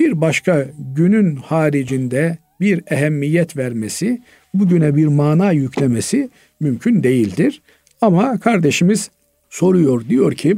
bir 0.00 0.20
başka 0.20 0.66
günün 0.78 1.36
haricinde 1.36 2.38
bir 2.60 2.82
ehemmiyet 2.90 3.56
vermesi, 3.56 4.22
bugüne 4.54 4.96
bir 4.96 5.06
mana 5.06 5.52
yüklemesi 5.52 6.30
mümkün 6.60 7.02
değildir. 7.02 7.62
Ama 8.00 8.40
kardeşimiz 8.40 9.10
soruyor 9.50 10.08
diyor 10.08 10.32
ki 10.32 10.56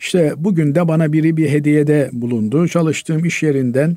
işte 0.00 0.32
bugün 0.36 0.74
de 0.74 0.88
bana 0.88 1.12
biri 1.12 1.36
bir 1.36 1.48
hediyede 1.48 2.10
bulundu. 2.12 2.68
Çalıştığım 2.68 3.24
iş 3.24 3.42
yerinden 3.42 3.96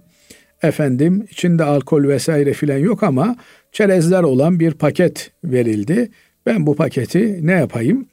efendim 0.61 1.25
içinde 1.31 1.63
alkol 1.63 2.03
vesaire 2.03 2.53
filan 2.53 2.77
yok 2.77 3.03
ama 3.03 3.35
çerezler 3.71 4.23
olan 4.23 4.59
bir 4.59 4.71
paket 4.71 5.31
verildi. 5.43 6.09
Ben 6.45 6.65
bu 6.65 6.75
paketi 6.75 7.47
ne 7.47 7.51
yapayım? 7.51 8.07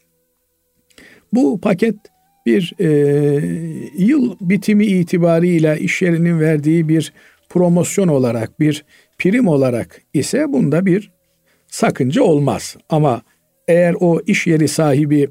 Bu 1.33 1.61
paket 1.61 1.96
bir 2.46 2.74
e, 2.81 2.88
yıl 3.98 4.37
bitimi 4.40 4.87
itibariyle 4.87 5.79
iş 5.81 6.02
yerinin 6.02 6.40
verdiği 6.40 6.88
bir 6.88 7.12
promosyon 7.48 8.09
olarak, 8.09 8.61
bir 8.61 8.85
prim 9.18 9.48
olarak 9.48 10.02
ise 10.14 10.52
bunda 10.52 10.87
bir 10.87 11.12
sakınca 11.68 12.22
olmaz. 12.22 12.76
Ama 12.88 13.22
eğer 13.68 13.94
o 14.00 14.20
iş 14.26 14.46
yeri 14.46 14.68
sahibi 14.68 15.29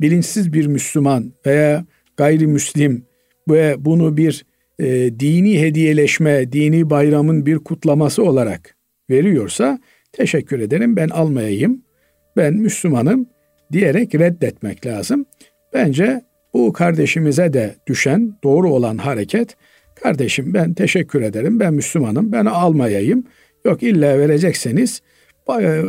bilinçsiz 0.00 0.52
bir 0.52 0.66
Müslüman 0.66 1.32
veya 1.46 1.84
gayrimüslim 2.16 3.06
ve 3.48 3.76
bunu 3.78 4.16
bir 4.16 4.44
e, 4.78 4.86
dini 5.20 5.60
hediyeleşme, 5.60 6.52
dini 6.52 6.90
bayramın 6.90 7.46
bir 7.46 7.58
kutlaması 7.58 8.24
olarak 8.24 8.76
veriyorsa 9.10 9.78
teşekkür 10.12 10.60
ederim 10.60 10.96
ben 10.96 11.08
almayayım. 11.08 11.82
Ben 12.36 12.54
Müslümanım 12.54 13.26
diyerek 13.72 14.14
reddetmek 14.14 14.86
lazım. 14.86 15.26
Bence 15.72 16.20
bu 16.54 16.72
kardeşimize 16.72 17.52
de 17.52 17.74
düşen 17.86 18.34
doğru 18.44 18.70
olan 18.72 18.98
hareket 18.98 19.56
kardeşim 20.04 20.54
ben 20.54 20.74
teşekkür 20.74 21.22
ederim 21.22 21.60
ben 21.60 21.74
Müslümanım 21.74 22.32
ben 22.32 22.44
almayayım. 22.46 23.24
Yok 23.64 23.82
illa 23.82 24.18
verecekseniz 24.18 25.02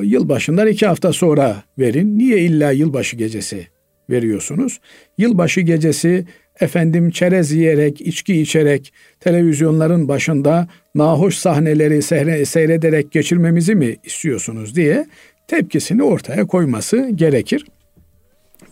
yılbaşından 0.03 0.67
iki 0.67 0.87
hafta 0.87 1.13
sonra 1.13 1.63
verin. 1.79 2.17
Niye 2.19 2.39
illa 2.39 2.71
yılbaşı 2.71 3.15
gecesi 3.15 3.67
veriyorsunuz? 4.09 4.79
Yılbaşı 5.17 5.61
gecesi 5.61 6.25
efendim 6.59 7.11
çerez 7.11 7.51
yiyerek, 7.51 8.01
içki 8.01 8.41
içerek 8.41 8.93
televizyonların 9.19 10.07
başında 10.07 10.67
nahoş 10.95 11.35
sahneleri 11.35 12.01
seyrederek 12.45 13.11
geçirmemizi 13.11 13.75
mi 13.75 13.95
istiyorsunuz 14.03 14.75
diye 14.75 15.05
tepkisini 15.47 16.03
ortaya 16.03 16.47
koyması 16.47 17.09
gerekir. 17.15 17.65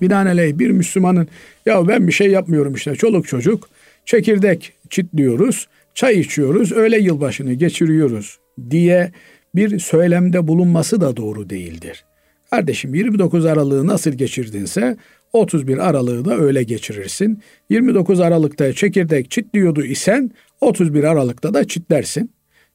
Binaenaleyh 0.01 0.58
bir 0.58 0.71
Müslümanın 0.71 1.27
ya 1.65 1.88
ben 1.88 2.08
bir 2.08 2.13
şey 2.13 2.27
yapmıyorum 2.27 2.73
işte 2.73 2.95
çoluk 2.95 3.27
çocuk 3.27 3.69
çekirdek 4.06 4.74
çitliyoruz, 4.89 5.68
çay 5.96 6.20
içiyoruz, 6.20 6.72
öyle 6.72 7.00
yılbaşını 7.00 7.54
geçiriyoruz 7.54 8.38
diye 8.70 9.12
bir 9.56 9.80
söylemde 9.80 10.48
bulunması 10.48 11.02
da 11.02 11.18
doğru 11.18 11.50
değildir. 11.50 12.06
Kardeşim 12.50 12.96
29 12.96 13.46
Aralık'ı 13.46 13.88
nasıl 13.88 14.12
geçirdinse 14.12 14.98
31 15.34 15.78
Aralık'ı 15.89 16.26
da 16.26 16.38
öyle 16.38 16.63
geçirirsin. 16.63 17.39
29 17.70 18.20
Aralık'ta 18.20 18.74
çekirdek 18.74 19.32
çitliyordu 19.32 19.84
isen 19.84 20.32
31 20.62 21.04
Aralık'ta 21.04 21.54
da 21.54 21.68
çitlersin. 21.68 22.32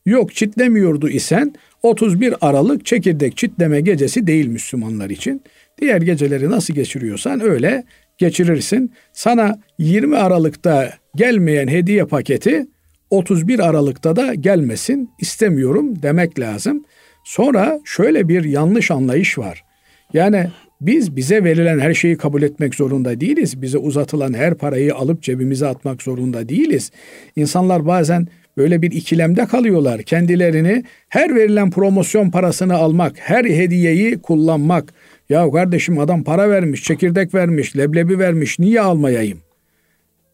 Yok 0.06 0.34
çitlemiyordu 0.34 1.08
isen 1.08 1.54
31 1.82 2.34
Aralık 2.40 2.86
çekirdek 2.86 3.36
çitleme 3.36 3.80
gecesi 3.80 4.26
değil 4.26 4.46
Müslümanlar 4.46 5.10
için. 5.10 5.42
Diğer 5.80 6.02
geceleri 6.02 6.50
nasıl 6.50 6.74
geçiriyorsan 6.74 7.40
öyle 7.40 7.84
geçirirsin. 8.18 8.92
Sana 9.12 9.58
20 9.78 10.16
Aralık'ta 10.16 10.92
gelmeyen 11.16 11.68
hediye 11.68 12.04
paketi 12.04 12.66
31 13.10 13.58
Aralık'ta 13.58 14.16
da 14.16 14.34
gelmesin 14.34 15.10
istemiyorum 15.18 16.02
demek 16.02 16.38
lazım. 16.38 16.84
Sonra 17.24 17.80
şöyle 17.84 18.28
bir 18.28 18.44
yanlış 18.44 18.90
anlayış 18.90 19.38
var. 19.38 19.64
Yani 20.12 20.46
biz 20.80 21.16
bize 21.16 21.44
verilen 21.44 21.78
her 21.78 21.94
şeyi 21.94 22.16
kabul 22.16 22.42
etmek 22.42 22.74
zorunda 22.74 23.20
değiliz. 23.20 23.62
Bize 23.62 23.78
uzatılan 23.78 24.34
her 24.34 24.54
parayı 24.54 24.94
alıp 24.94 25.22
cebimize 25.22 25.66
atmak 25.66 26.02
zorunda 26.02 26.48
değiliz. 26.48 26.90
İnsanlar 27.36 27.86
bazen 27.86 28.28
böyle 28.56 28.82
bir 28.82 28.90
ikilemde 28.90 29.46
kalıyorlar. 29.46 30.02
Kendilerini 30.02 30.84
her 31.08 31.34
verilen 31.34 31.70
promosyon 31.70 32.30
parasını 32.30 32.74
almak, 32.74 33.12
her 33.18 33.44
hediyeyi 33.44 34.18
kullanmak. 34.18 34.94
Ya 35.28 35.50
kardeşim 35.50 35.98
adam 35.98 36.24
para 36.24 36.50
vermiş, 36.50 36.82
çekirdek 36.82 37.34
vermiş, 37.34 37.76
leblebi 37.76 38.18
vermiş, 38.18 38.58
niye 38.58 38.80
almayayım? 38.80 39.38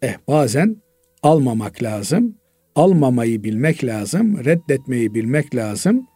Eh 0.03 0.15
bazen 0.29 0.77
almamak 1.23 1.83
lazım. 1.83 2.37
Almamayı 2.75 3.45
bilmek 3.45 3.85
lazım, 3.85 4.45
reddetmeyi 4.45 5.15
bilmek 5.15 5.55
lazım. 5.55 6.07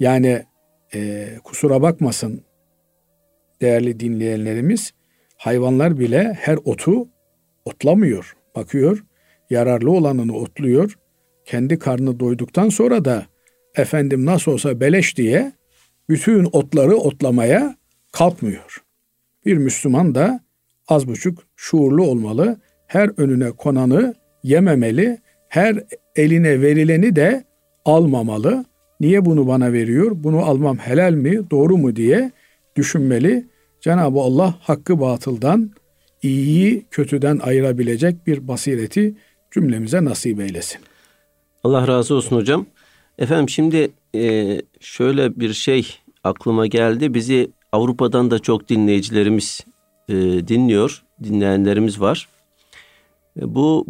Yani 0.00 0.42
e, 0.94 1.28
kusura 1.44 1.82
bakmasın 1.82 2.42
değerli 3.60 4.00
dinleyenlerimiz, 4.00 4.92
hayvanlar 5.36 5.98
bile 5.98 6.36
her 6.40 6.58
otu 6.64 7.08
otlamıyor. 7.64 8.36
Bakıyor, 8.56 9.04
yararlı 9.50 9.90
olanını 9.90 10.32
otluyor. 10.36 10.98
Kendi 11.44 11.78
karnı 11.78 12.20
doyduktan 12.20 12.68
sonra 12.68 13.04
da 13.04 13.26
efendim 13.74 14.26
nasıl 14.26 14.52
olsa 14.52 14.80
beleş 14.80 15.16
diye 15.16 15.52
bütün 16.08 16.48
otları 16.52 16.96
otlamaya 16.96 17.76
kalkmıyor. 18.16 18.82
Bir 19.46 19.56
Müslüman 19.56 20.14
da 20.14 20.40
az 20.88 21.08
buçuk 21.08 21.42
şuurlu 21.56 22.02
olmalı. 22.02 22.56
Her 22.86 23.10
önüne 23.16 23.50
konanı 23.50 24.14
yememeli. 24.42 25.18
Her 25.48 25.84
eline 26.16 26.62
verileni 26.62 27.16
de 27.16 27.44
almamalı. 27.84 28.64
Niye 29.00 29.24
bunu 29.24 29.46
bana 29.46 29.72
veriyor? 29.72 30.12
Bunu 30.14 30.38
almam 30.38 30.78
helal 30.78 31.12
mi, 31.12 31.50
doğru 31.50 31.76
mu 31.76 31.96
diye 31.96 32.30
düşünmeli. 32.76 33.46
Cenab-ı 33.80 34.20
Allah 34.20 34.54
hakkı 34.60 35.00
batıldan, 35.00 35.70
iyiyi 36.22 36.86
kötüden 36.90 37.38
ayırabilecek 37.38 38.26
bir 38.26 38.48
basireti 38.48 39.14
cümlemize 39.50 40.04
nasip 40.04 40.40
eylesin. 40.40 40.80
Allah 41.64 41.88
razı 41.88 42.14
olsun 42.14 42.36
hocam. 42.36 42.66
Efendim 43.18 43.48
şimdi 43.48 43.90
e, 44.14 44.56
şöyle 44.80 45.40
bir 45.40 45.52
şey 45.52 45.98
aklıma 46.24 46.66
geldi. 46.66 47.14
Bizi 47.14 47.55
Avrupa'dan 47.76 48.30
da 48.30 48.38
çok 48.38 48.68
dinleyicilerimiz 48.68 49.60
e, 50.08 50.14
dinliyor, 50.48 51.04
dinleyenlerimiz 51.22 52.00
var. 52.00 52.28
E, 53.40 53.54
bu 53.54 53.84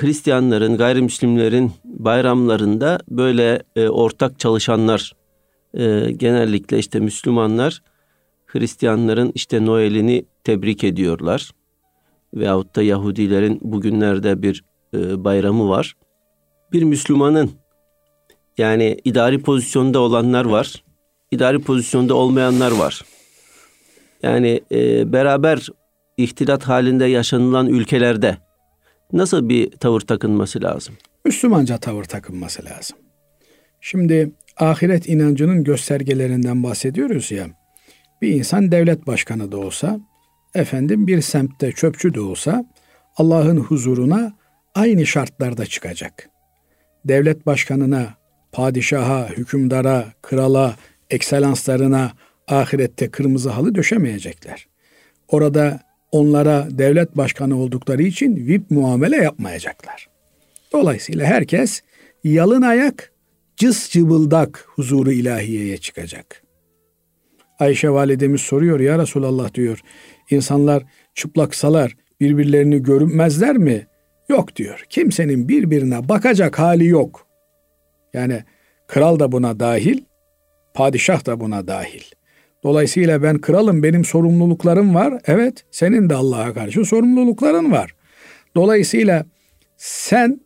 Hristiyanların, 0.00 0.76
gayrimüslimlerin 0.76 1.72
bayramlarında 1.84 3.00
böyle 3.10 3.62
ortak 3.76 4.38
çalışanlar, 4.38 5.12
genellikle 6.16 6.78
işte 6.78 7.00
Müslümanlar 7.00 7.82
Hristiyanların 8.46 9.32
işte 9.34 9.66
Noel'ini 9.66 10.26
tebrik 10.44 10.84
ediyorlar. 10.84 11.50
Veyahut 12.34 12.76
da 12.76 12.82
Yahudilerin 12.82 13.58
bugünlerde 13.62 14.42
bir 14.42 14.64
e, 14.94 15.24
bayramı 15.24 15.68
var. 15.68 15.96
Bir 16.72 16.82
Müslümanın 16.82 17.50
yani 18.58 19.00
idari 19.04 19.42
pozisyonda 19.42 20.00
olanlar 20.00 20.44
var. 20.44 20.84
İdari 21.30 21.58
pozisyonda 21.58 22.14
olmayanlar 22.14 22.72
var. 22.72 23.02
Yani 24.22 24.60
e, 24.72 25.12
beraber 25.12 25.68
ihtilat 26.16 26.62
halinde 26.62 27.04
yaşanılan 27.04 27.66
ülkelerde 27.68 28.36
nasıl 29.12 29.48
bir 29.48 29.70
tavır 29.70 30.00
takınması 30.00 30.62
lazım? 30.62 30.94
Müslümanca 31.24 31.78
tavır 31.78 32.04
takınması 32.04 32.64
lazım. 32.64 32.98
Şimdi 33.80 34.32
ahiret 34.56 35.08
inancının 35.08 35.64
göstergelerinden 35.64 36.62
bahsediyoruz 36.62 37.30
ya. 37.30 37.46
Bir 38.22 38.32
insan 38.32 38.72
devlet 38.72 39.06
başkanı 39.06 39.52
da 39.52 39.58
olsa, 39.58 40.00
efendim 40.54 41.06
bir 41.06 41.20
semtte 41.20 41.72
çöpçü 41.72 42.14
de 42.14 42.20
olsa 42.20 42.64
Allah'ın 43.16 43.56
huzuruna 43.56 44.32
aynı 44.74 45.06
şartlarda 45.06 45.66
çıkacak. 45.66 46.28
Devlet 47.04 47.46
başkanına, 47.46 48.14
padişaha, 48.52 49.28
hükümdara, 49.28 50.04
krala, 50.22 50.76
ekselanslarına 51.10 52.12
ahirette 52.48 53.10
kırmızı 53.10 53.50
halı 53.50 53.74
döşemeyecekler. 53.74 54.66
Orada 55.28 55.80
onlara 56.12 56.68
devlet 56.70 57.16
başkanı 57.16 57.58
oldukları 57.60 58.02
için 58.02 58.36
VIP 58.36 58.70
muamele 58.70 59.16
yapmayacaklar. 59.16 60.08
Dolayısıyla 60.72 61.26
herkes 61.26 61.82
yalın 62.24 62.62
ayak 62.62 63.12
cız 63.56 63.88
cıbıldak 63.90 64.64
huzuru 64.68 65.12
ilahiyeye 65.12 65.78
çıkacak. 65.78 66.42
Ayşe 67.58 67.90
validemiz 67.90 68.40
soruyor 68.40 68.80
ya 68.80 68.98
Resulallah 68.98 69.54
diyor. 69.54 69.80
İnsanlar 70.30 70.82
çıplaksalar 71.14 71.96
birbirlerini 72.20 72.82
görünmezler 72.82 73.56
mi? 73.56 73.86
Yok 74.28 74.56
diyor. 74.56 74.84
Kimsenin 74.90 75.48
birbirine 75.48 76.08
bakacak 76.08 76.58
hali 76.58 76.86
yok. 76.86 77.26
Yani 78.14 78.44
kral 78.86 79.18
da 79.18 79.32
buna 79.32 79.60
dahil, 79.60 80.04
padişah 80.74 81.26
da 81.26 81.40
buna 81.40 81.66
dahil. 81.66 82.02
Dolayısıyla 82.66 83.22
ben 83.22 83.40
kralım, 83.40 83.82
benim 83.82 84.04
sorumluluklarım 84.04 84.94
var. 84.94 85.14
Evet, 85.26 85.64
senin 85.70 86.10
de 86.10 86.14
Allah'a 86.14 86.54
karşı 86.54 86.84
sorumlulukların 86.84 87.72
var. 87.72 87.94
Dolayısıyla 88.54 89.26
sen 89.76 90.40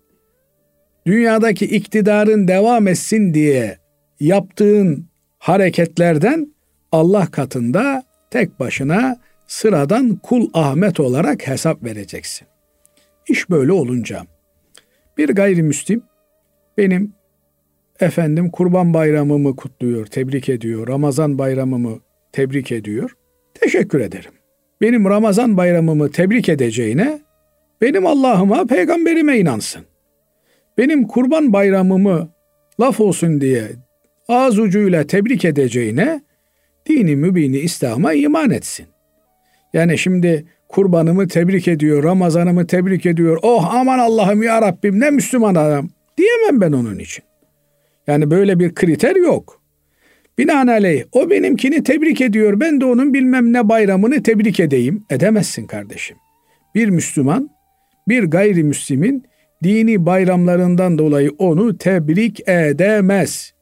dünyadaki 1.06 1.64
iktidarın 1.64 2.48
devam 2.48 2.88
etsin 2.88 3.34
diye 3.34 3.78
yaptığın 4.20 5.06
hareketlerden 5.38 6.54
Allah 6.92 7.26
katında 7.30 8.02
tek 8.30 8.60
başına 8.60 9.16
sıradan 9.46 10.16
kul 10.16 10.50
Ahmet 10.54 11.00
olarak 11.00 11.48
hesap 11.48 11.84
vereceksin. 11.84 12.48
İş 13.28 13.50
böyle 13.50 13.72
olunca 13.72 14.22
bir 15.18 15.28
gayrimüslim 15.28 16.02
benim 16.78 17.12
efendim 18.00 18.50
kurban 18.50 18.94
bayramımı 18.94 19.56
kutluyor, 19.56 20.06
tebrik 20.06 20.48
ediyor, 20.48 20.88
Ramazan 20.88 21.38
bayramımı 21.38 22.00
tebrik 22.32 22.72
ediyor. 22.72 23.16
Teşekkür 23.54 24.00
ederim. 24.00 24.32
Benim 24.80 25.04
Ramazan 25.04 25.56
bayramımı 25.56 26.10
tebrik 26.10 26.48
edeceğine 26.48 27.20
benim 27.80 28.06
Allah'ıma, 28.06 28.66
peygamberime 28.66 29.38
inansın. 29.38 29.82
Benim 30.78 31.06
kurban 31.06 31.52
bayramımı 31.52 32.28
laf 32.80 33.00
olsun 33.00 33.40
diye 33.40 33.68
ağız 34.28 34.58
ucuyla 34.58 35.06
tebrik 35.06 35.44
edeceğine 35.44 36.20
dini 36.86 37.16
mübini 37.16 37.58
İslam'a 37.58 38.12
iman 38.12 38.50
etsin. 38.50 38.86
Yani 39.72 39.98
şimdi 39.98 40.44
kurbanımı 40.68 41.28
tebrik 41.28 41.68
ediyor, 41.68 42.04
Ramazanımı 42.04 42.66
tebrik 42.66 43.06
ediyor. 43.06 43.38
Oh 43.42 43.74
aman 43.74 43.98
Allah'ım 43.98 44.42
ya 44.42 44.62
Rabbim 44.62 45.00
ne 45.00 45.10
Müslüman 45.10 45.54
adam. 45.54 45.88
Diyemem 46.18 46.60
ben 46.60 46.72
onun 46.72 46.98
için. 46.98 47.24
Yani 48.06 48.30
böyle 48.30 48.58
bir 48.58 48.74
kriter 48.74 49.16
yok. 49.16 49.59
Binaenaleyh 50.38 51.04
o 51.12 51.30
benimkini 51.30 51.82
tebrik 51.82 52.20
ediyor. 52.20 52.60
Ben 52.60 52.80
de 52.80 52.84
onun 52.84 53.14
bilmem 53.14 53.52
ne 53.52 53.68
bayramını 53.68 54.22
tebrik 54.22 54.60
edeyim. 54.60 55.04
Edemezsin 55.10 55.66
kardeşim. 55.66 56.16
Bir 56.74 56.88
Müslüman 56.88 57.50
bir 58.08 58.24
gayrimüslimin 58.24 59.24
dini 59.64 60.06
bayramlarından 60.06 60.98
dolayı 60.98 61.30
onu 61.38 61.78
tebrik 61.78 62.48
edemez. 62.48 63.52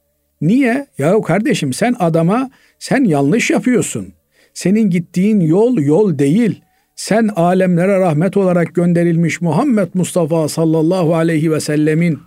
Niye? 0.41 0.87
Yahu 0.99 1.23
kardeşim 1.23 1.73
sen 1.73 1.97
adama 1.99 2.51
sen 2.79 3.05
yanlış 3.05 3.51
yapıyorsun. 3.51 4.13
Senin 4.55 4.91
gittiğin 4.91 5.41
yol 5.41 5.79
yol 5.79 6.19
değil. 6.19 6.63
Sen 6.97 7.29
alemlere 7.37 8.01
rahmet 8.01 8.37
olarak 8.37 8.75
gönderilmiş 8.75 9.41
Muhammed 9.41 9.89
Mustafa 9.95 10.49
sallallahu 10.49 11.15
aleyhi 11.15 11.53
ve 11.53 11.61
sellemin 11.61 12.19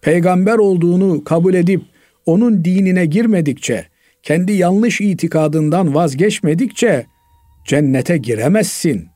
peygamber 0.00 0.58
olduğunu 0.58 1.24
kabul 1.24 1.54
edip 1.54 1.80
onun 2.26 2.64
dinine 2.64 3.06
girmedikçe, 3.06 3.86
kendi 4.22 4.52
yanlış 4.52 5.00
itikadından 5.00 5.94
vazgeçmedikçe 5.94 7.06
cennete 7.66 8.16
giremezsin. 8.16 9.08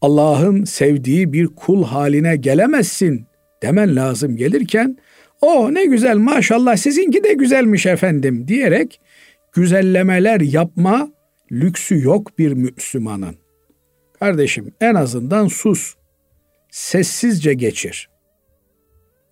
Allah'ın 0.00 0.64
sevdiği 0.64 1.32
bir 1.32 1.46
kul 1.46 1.84
haline 1.84 2.36
gelemezsin 2.36 3.26
demen 3.62 3.96
lazım 3.96 4.36
gelirken 4.36 4.96
o 5.40 5.74
ne 5.74 5.84
güzel 5.84 6.16
maşallah 6.16 6.76
sizinki 6.76 7.24
de 7.24 7.32
güzelmiş 7.32 7.86
efendim 7.86 8.48
diyerek 8.48 9.00
güzellemeler 9.52 10.40
yapma 10.40 11.12
lüksü 11.52 12.02
yok 12.04 12.38
bir 12.38 12.52
Müslümanın. 12.52 13.36
Kardeşim 14.20 14.72
en 14.80 14.94
azından 14.94 15.48
sus. 15.48 15.94
Sessizce 16.70 17.54
geçir. 17.54 18.08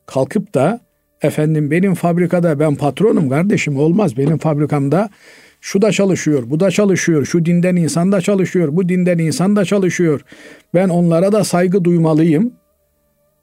Kalkıp 0.07 0.55
da 0.55 0.81
efendim 1.23 1.71
benim 1.71 1.95
fabrikada 1.95 2.61
ben 2.61 2.75
patronum 2.75 3.29
kardeşim 3.29 3.77
olmaz 3.77 4.17
benim 4.17 4.39
fabrikamda 4.39 5.11
şu 5.61 5.83
da 5.83 5.93
çalışıyor, 5.93 6.43
bu 6.47 6.61
da 6.61 6.71
çalışıyor, 6.71 7.25
şu 7.25 7.45
dinden 7.45 7.77
insan 7.77 8.13
da 8.13 8.21
çalışıyor, 8.21 8.69
bu 8.77 8.89
dinden 8.89 9.19
insan 9.19 9.57
da 9.57 9.65
çalışıyor. 9.65 10.21
Ben 10.75 10.89
onlara 10.89 11.33
da 11.33 11.45
saygı 11.45 11.85
duymalıyım. 11.85 12.53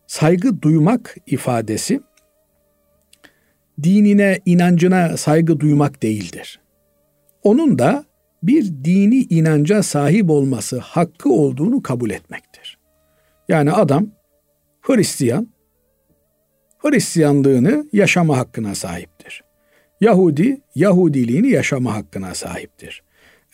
Saygı 0.07 0.61
duymak 0.61 1.17
ifadesi 1.28 2.01
dinine, 3.84 4.39
inancına 4.45 5.17
saygı 5.17 5.59
duymak 5.59 6.03
değildir. 6.03 6.59
Onun 7.43 7.80
da 7.80 8.05
bir 8.43 8.65
dini 8.84 9.15
inanca 9.15 9.84
sahip 9.84 10.30
olması 10.30 10.80
hakkı 10.80 11.30
olduğunu 11.30 11.84
kabul 11.84 12.09
etmektir. 12.09 12.78
Yani 13.49 13.71
adam 13.71 14.07
Hristiyan, 14.82 15.47
Hristiyanlığını 16.92 17.86
yaşama 17.94 18.38
hakkına 18.38 18.76
sahiptir. 18.76 19.44
Yahudi, 20.02 20.62
Yahudiliğini 20.76 21.50
yaşama 21.50 21.96
hakkına 21.96 22.36
sahiptir. 22.36 23.04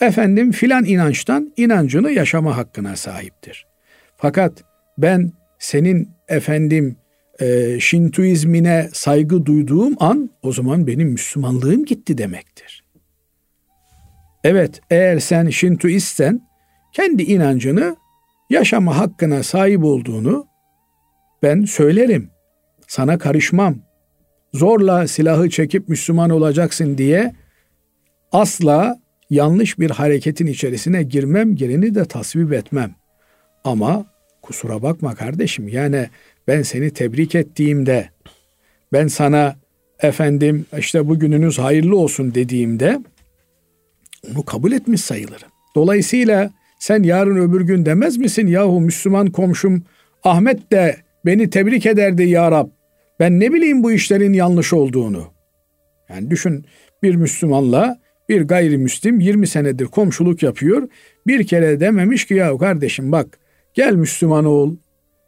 Efendim 0.02 0.52
filan 0.52 0.86
inançtan 0.86 1.54
inancını 1.58 2.12
yaşama 2.12 2.58
hakkına 2.58 2.96
sahiptir. 2.96 3.68
Fakat 4.18 4.64
ben 4.98 5.32
senin 5.60 6.10
efendim 6.28 6.96
e, 7.40 7.80
Şintuizmine 7.80 8.90
saygı 8.94 9.46
duyduğum 9.46 9.96
an 10.00 10.30
o 10.42 10.52
zaman 10.52 10.88
benim 10.88 11.10
Müslümanlığım 11.10 11.86
gitti 11.86 12.18
demektir. 12.18 12.84
Evet 14.44 14.82
eğer 14.90 15.20
sen 15.20 15.50
Şintuistsen 15.50 16.42
kendi 16.94 17.24
inancını 17.24 17.96
yaşama 18.50 18.98
hakkına 18.98 19.44
sahip 19.44 19.84
olduğunu 19.84 20.48
ben 21.44 21.66
söylerim. 21.66 22.33
Sana 22.94 23.18
karışmam. 23.18 23.76
Zorla 24.54 25.08
silahı 25.08 25.50
çekip 25.50 25.89
Müslüman 25.89 26.30
olacaksın 26.30 26.98
diye 26.98 27.34
asla 28.32 29.00
yanlış 29.30 29.80
bir 29.80 29.89
hareketin 29.89 30.48
içerisine 30.48 31.04
girmem, 31.04 31.56
girini 31.56 31.96
de 31.96 32.06
tasvip 32.06 32.54
etmem. 32.54 32.96
Ama 33.64 34.06
kusura 34.41 34.82
bakma 34.82 35.16
kardeşim 35.16 35.68
yani 35.68 36.10
ben 36.48 36.62
seni 36.62 36.89
tebrik 36.89 37.36
ettiğimde, 37.36 38.10
ben 38.94 39.08
sana 39.08 39.56
efendim 40.00 40.66
işte 40.78 41.08
bugününüz 41.08 41.60
hayırlı 41.60 41.98
olsun 41.98 42.36
dediğimde 42.36 43.00
onu 44.32 44.46
kabul 44.46 44.72
etmiş 44.72 45.02
sayılırım. 45.02 45.50
Dolayısıyla 45.76 46.52
sen 46.80 47.04
yarın 47.04 47.36
öbür 47.36 47.62
gün 47.62 47.86
demez 47.86 48.18
misin 48.18 48.48
yahu 48.48 48.82
Müslüman 48.82 49.28
komşum 49.28 49.84
Ahmet 50.24 50.72
de 50.72 50.98
beni 51.26 51.50
tebrik 51.50 51.86
ederdi 51.86 52.24
ya 52.24 52.52
Rab. 52.52 52.83
Ben 53.24 53.39
ne 53.39 53.53
bileyim 53.53 53.84
bu 53.84 53.91
işlerin 53.91 54.34
yanlış 54.34 54.74
olduğunu. 54.74 55.24
Yani 56.09 56.30
düşün 56.30 56.65
bir 57.03 57.15
Müslümanla 57.15 57.99
bir 58.30 58.41
gayrimüslim 58.41 59.19
20 59.19 59.47
senedir 59.47 59.86
komşuluk 59.86 60.43
yapıyor. 60.43 60.89
Bir 61.28 61.47
kere 61.47 61.80
dememiş 61.80 62.26
ki 62.26 62.34
ya 62.34 62.57
kardeşim 62.57 63.11
bak 63.11 63.39
gel 63.74 63.93
Müslüman 63.93 64.45
ol. 64.45 64.76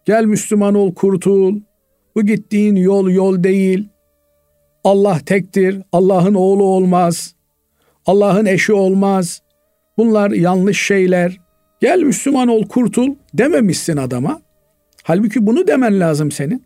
Gel 0.05 0.25
Müslüman 0.25 0.75
ol 0.75 0.93
kurtul. 0.95 1.61
Bu 2.15 2.25
gittiğin 2.25 2.75
yol 2.75 3.09
yol 3.09 3.43
değil. 3.43 3.89
Allah 4.83 5.19
tektir. 5.25 5.81
Allah'ın 5.91 6.33
oğlu 6.33 6.63
olmaz. 6.63 7.35
Allah'ın 8.05 8.45
eşi 8.45 8.73
olmaz. 8.73 9.41
Bunlar 9.97 10.31
yanlış 10.31 10.81
şeyler. 10.81 11.37
Gel 11.81 11.99
Müslüman 11.99 12.47
ol 12.47 12.67
kurtul 12.67 13.15
dememişsin 13.33 13.97
adama. 13.97 14.41
Halbuki 15.03 15.47
bunu 15.47 15.67
demen 15.67 15.99
lazım 15.99 16.31
senin. 16.31 16.65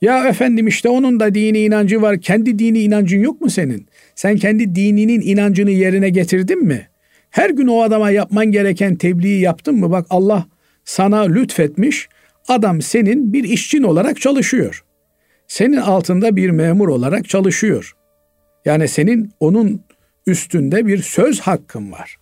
Ya 0.00 0.28
efendim 0.28 0.66
işte 0.66 0.88
onun 0.88 1.20
da 1.20 1.34
dini 1.34 1.58
inancı 1.58 2.02
var. 2.02 2.20
Kendi 2.20 2.58
dini 2.58 2.78
inancın 2.80 3.18
yok 3.18 3.40
mu 3.40 3.50
senin? 3.50 3.86
Sen 4.14 4.36
kendi 4.36 4.74
dininin 4.74 5.20
inancını 5.20 5.70
yerine 5.70 6.10
getirdin 6.10 6.64
mi? 6.64 6.88
Her 7.30 7.50
gün 7.50 7.66
o 7.66 7.82
adama 7.82 8.10
yapman 8.10 8.46
gereken 8.46 8.96
tebliği 8.96 9.40
yaptın 9.40 9.74
mı? 9.74 9.90
Bak 9.90 10.06
Allah 10.10 10.46
sana 10.84 11.20
lütfetmiş. 11.20 12.08
Adam 12.48 12.82
senin 12.82 13.32
bir 13.32 13.44
işçin 13.44 13.82
olarak 13.82 14.20
çalışıyor. 14.20 14.84
Senin 15.48 15.76
altında 15.76 16.36
bir 16.36 16.50
memur 16.50 16.88
olarak 16.88 17.28
çalışıyor. 17.28 17.92
Yani 18.64 18.88
senin 18.88 19.30
onun 19.40 19.82
üstünde 20.26 20.86
bir 20.86 20.98
söz 21.02 21.40
hakkın 21.40 21.92
var. 21.92 22.16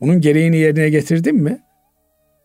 Onun 0.00 0.20
gereğini 0.20 0.56
yerine 0.56 0.90
getirdin 0.90 1.36
mi? 1.36 1.60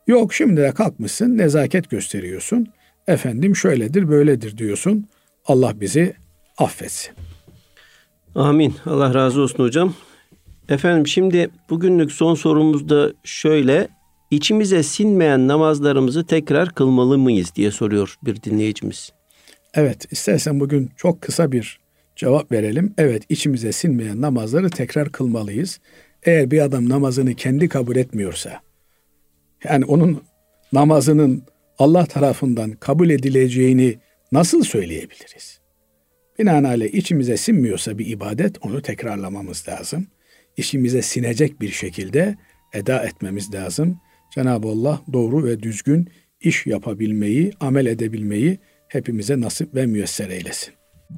Yok 0.08 0.34
şimdi 0.34 0.62
de 0.62 0.72
kalkmışsın 0.72 1.38
nezaket 1.38 1.90
gösteriyorsun. 1.90 2.68
Efendim 3.08 3.56
şöyledir 3.56 4.10
böyledir 4.10 4.58
diyorsun. 4.58 5.08
Allah 5.46 5.82
bizi 5.82 6.14
affetsin. 6.58 7.14
Amin. 8.36 8.76
Allah 8.86 9.14
razı 9.14 9.42
olsun 9.42 9.64
hocam. 9.64 9.94
Efendim 10.70 11.08
şimdi 11.08 11.50
bugünlük 11.70 12.12
son 12.12 12.36
sorumuz 12.36 12.90
da 12.90 13.14
şöyle 13.24 13.88
içimize 14.32 14.84
sinmeyen 14.84 15.48
namazlarımızı 15.48 16.26
tekrar 16.26 16.74
kılmalı 16.74 17.18
mıyız 17.18 17.56
diye 17.56 17.72
soruyor 17.72 18.16
bir 18.24 18.42
dinleyicimiz. 18.42 19.12
Evet, 19.74 20.12
istersen 20.12 20.60
bugün 20.60 20.92
çok 20.98 21.22
kısa 21.22 21.52
bir 21.52 21.80
Cevap 22.16 22.52
verelim. 22.52 22.94
Evet 22.98 23.24
içimize 23.30 23.72
sinmeyen 23.72 24.22
namazları 24.22 24.70
tekrar 24.70 25.12
kılmalıyız. 25.12 25.80
Eğer 26.24 26.52
bir 26.52 26.62
adam 26.62 26.90
namazını 26.90 27.34
kendi 27.34 27.70
kabul 27.70 27.96
etmiyorsa, 27.96 28.62
yani 29.64 29.86
onun 29.86 30.22
namazının 30.74 31.44
Allah 31.80 32.06
tarafından 32.06 32.72
kabul 32.72 33.10
edileceğini 33.10 33.96
nasıl 34.32 34.64
söyleyebiliriz? 34.64 35.60
Binaenaleyh 36.40 36.94
içimize 36.94 37.38
sinmiyorsa 37.38 37.98
bir 37.98 38.08
ibadet 38.08 38.66
onu 38.66 38.82
tekrarlamamız 38.82 39.66
lazım. 39.70 40.08
İşimize 40.58 41.02
sinecek 41.02 41.62
bir 41.62 41.70
şekilde 41.70 42.36
eda 42.74 43.04
etmemiz 43.04 43.54
lazım. 43.54 43.98
Cenab-ı 44.36 44.68
Allah 44.68 45.02
doğru 45.14 45.44
ve 45.44 45.64
düzgün 45.64 46.10
iş 46.42 46.66
yapabilmeyi, 46.66 47.52
amel 47.60 47.86
edebilmeyi 47.86 48.60
hepimize 48.88 49.42
nasip 49.42 49.76
ve 49.76 49.86
müyesser 49.86 50.30
eylesin. 50.30 50.74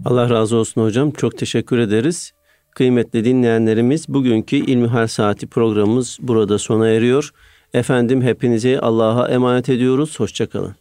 Allah 0.06 0.30
razı 0.30 0.56
olsun 0.56 0.82
hocam. 0.82 1.12
Çok 1.12 1.38
teşekkür 1.38 1.78
ederiz. 1.78 2.32
Kıymetli 2.72 3.26
dinleyenlerimiz 3.26 4.10
bugünkü 4.10 4.56
İlmihal 4.56 5.08
Saati 5.08 5.48
programımız 5.48 6.18
burada 6.22 6.58
sona 6.58 6.90
eriyor. 6.90 7.32
Efendim 7.74 8.22
hepinizi 8.22 8.80
Allah'a 8.80 9.28
emanet 9.28 9.70
ediyoruz. 9.70 10.20
Hoşçakalın. 10.20 10.76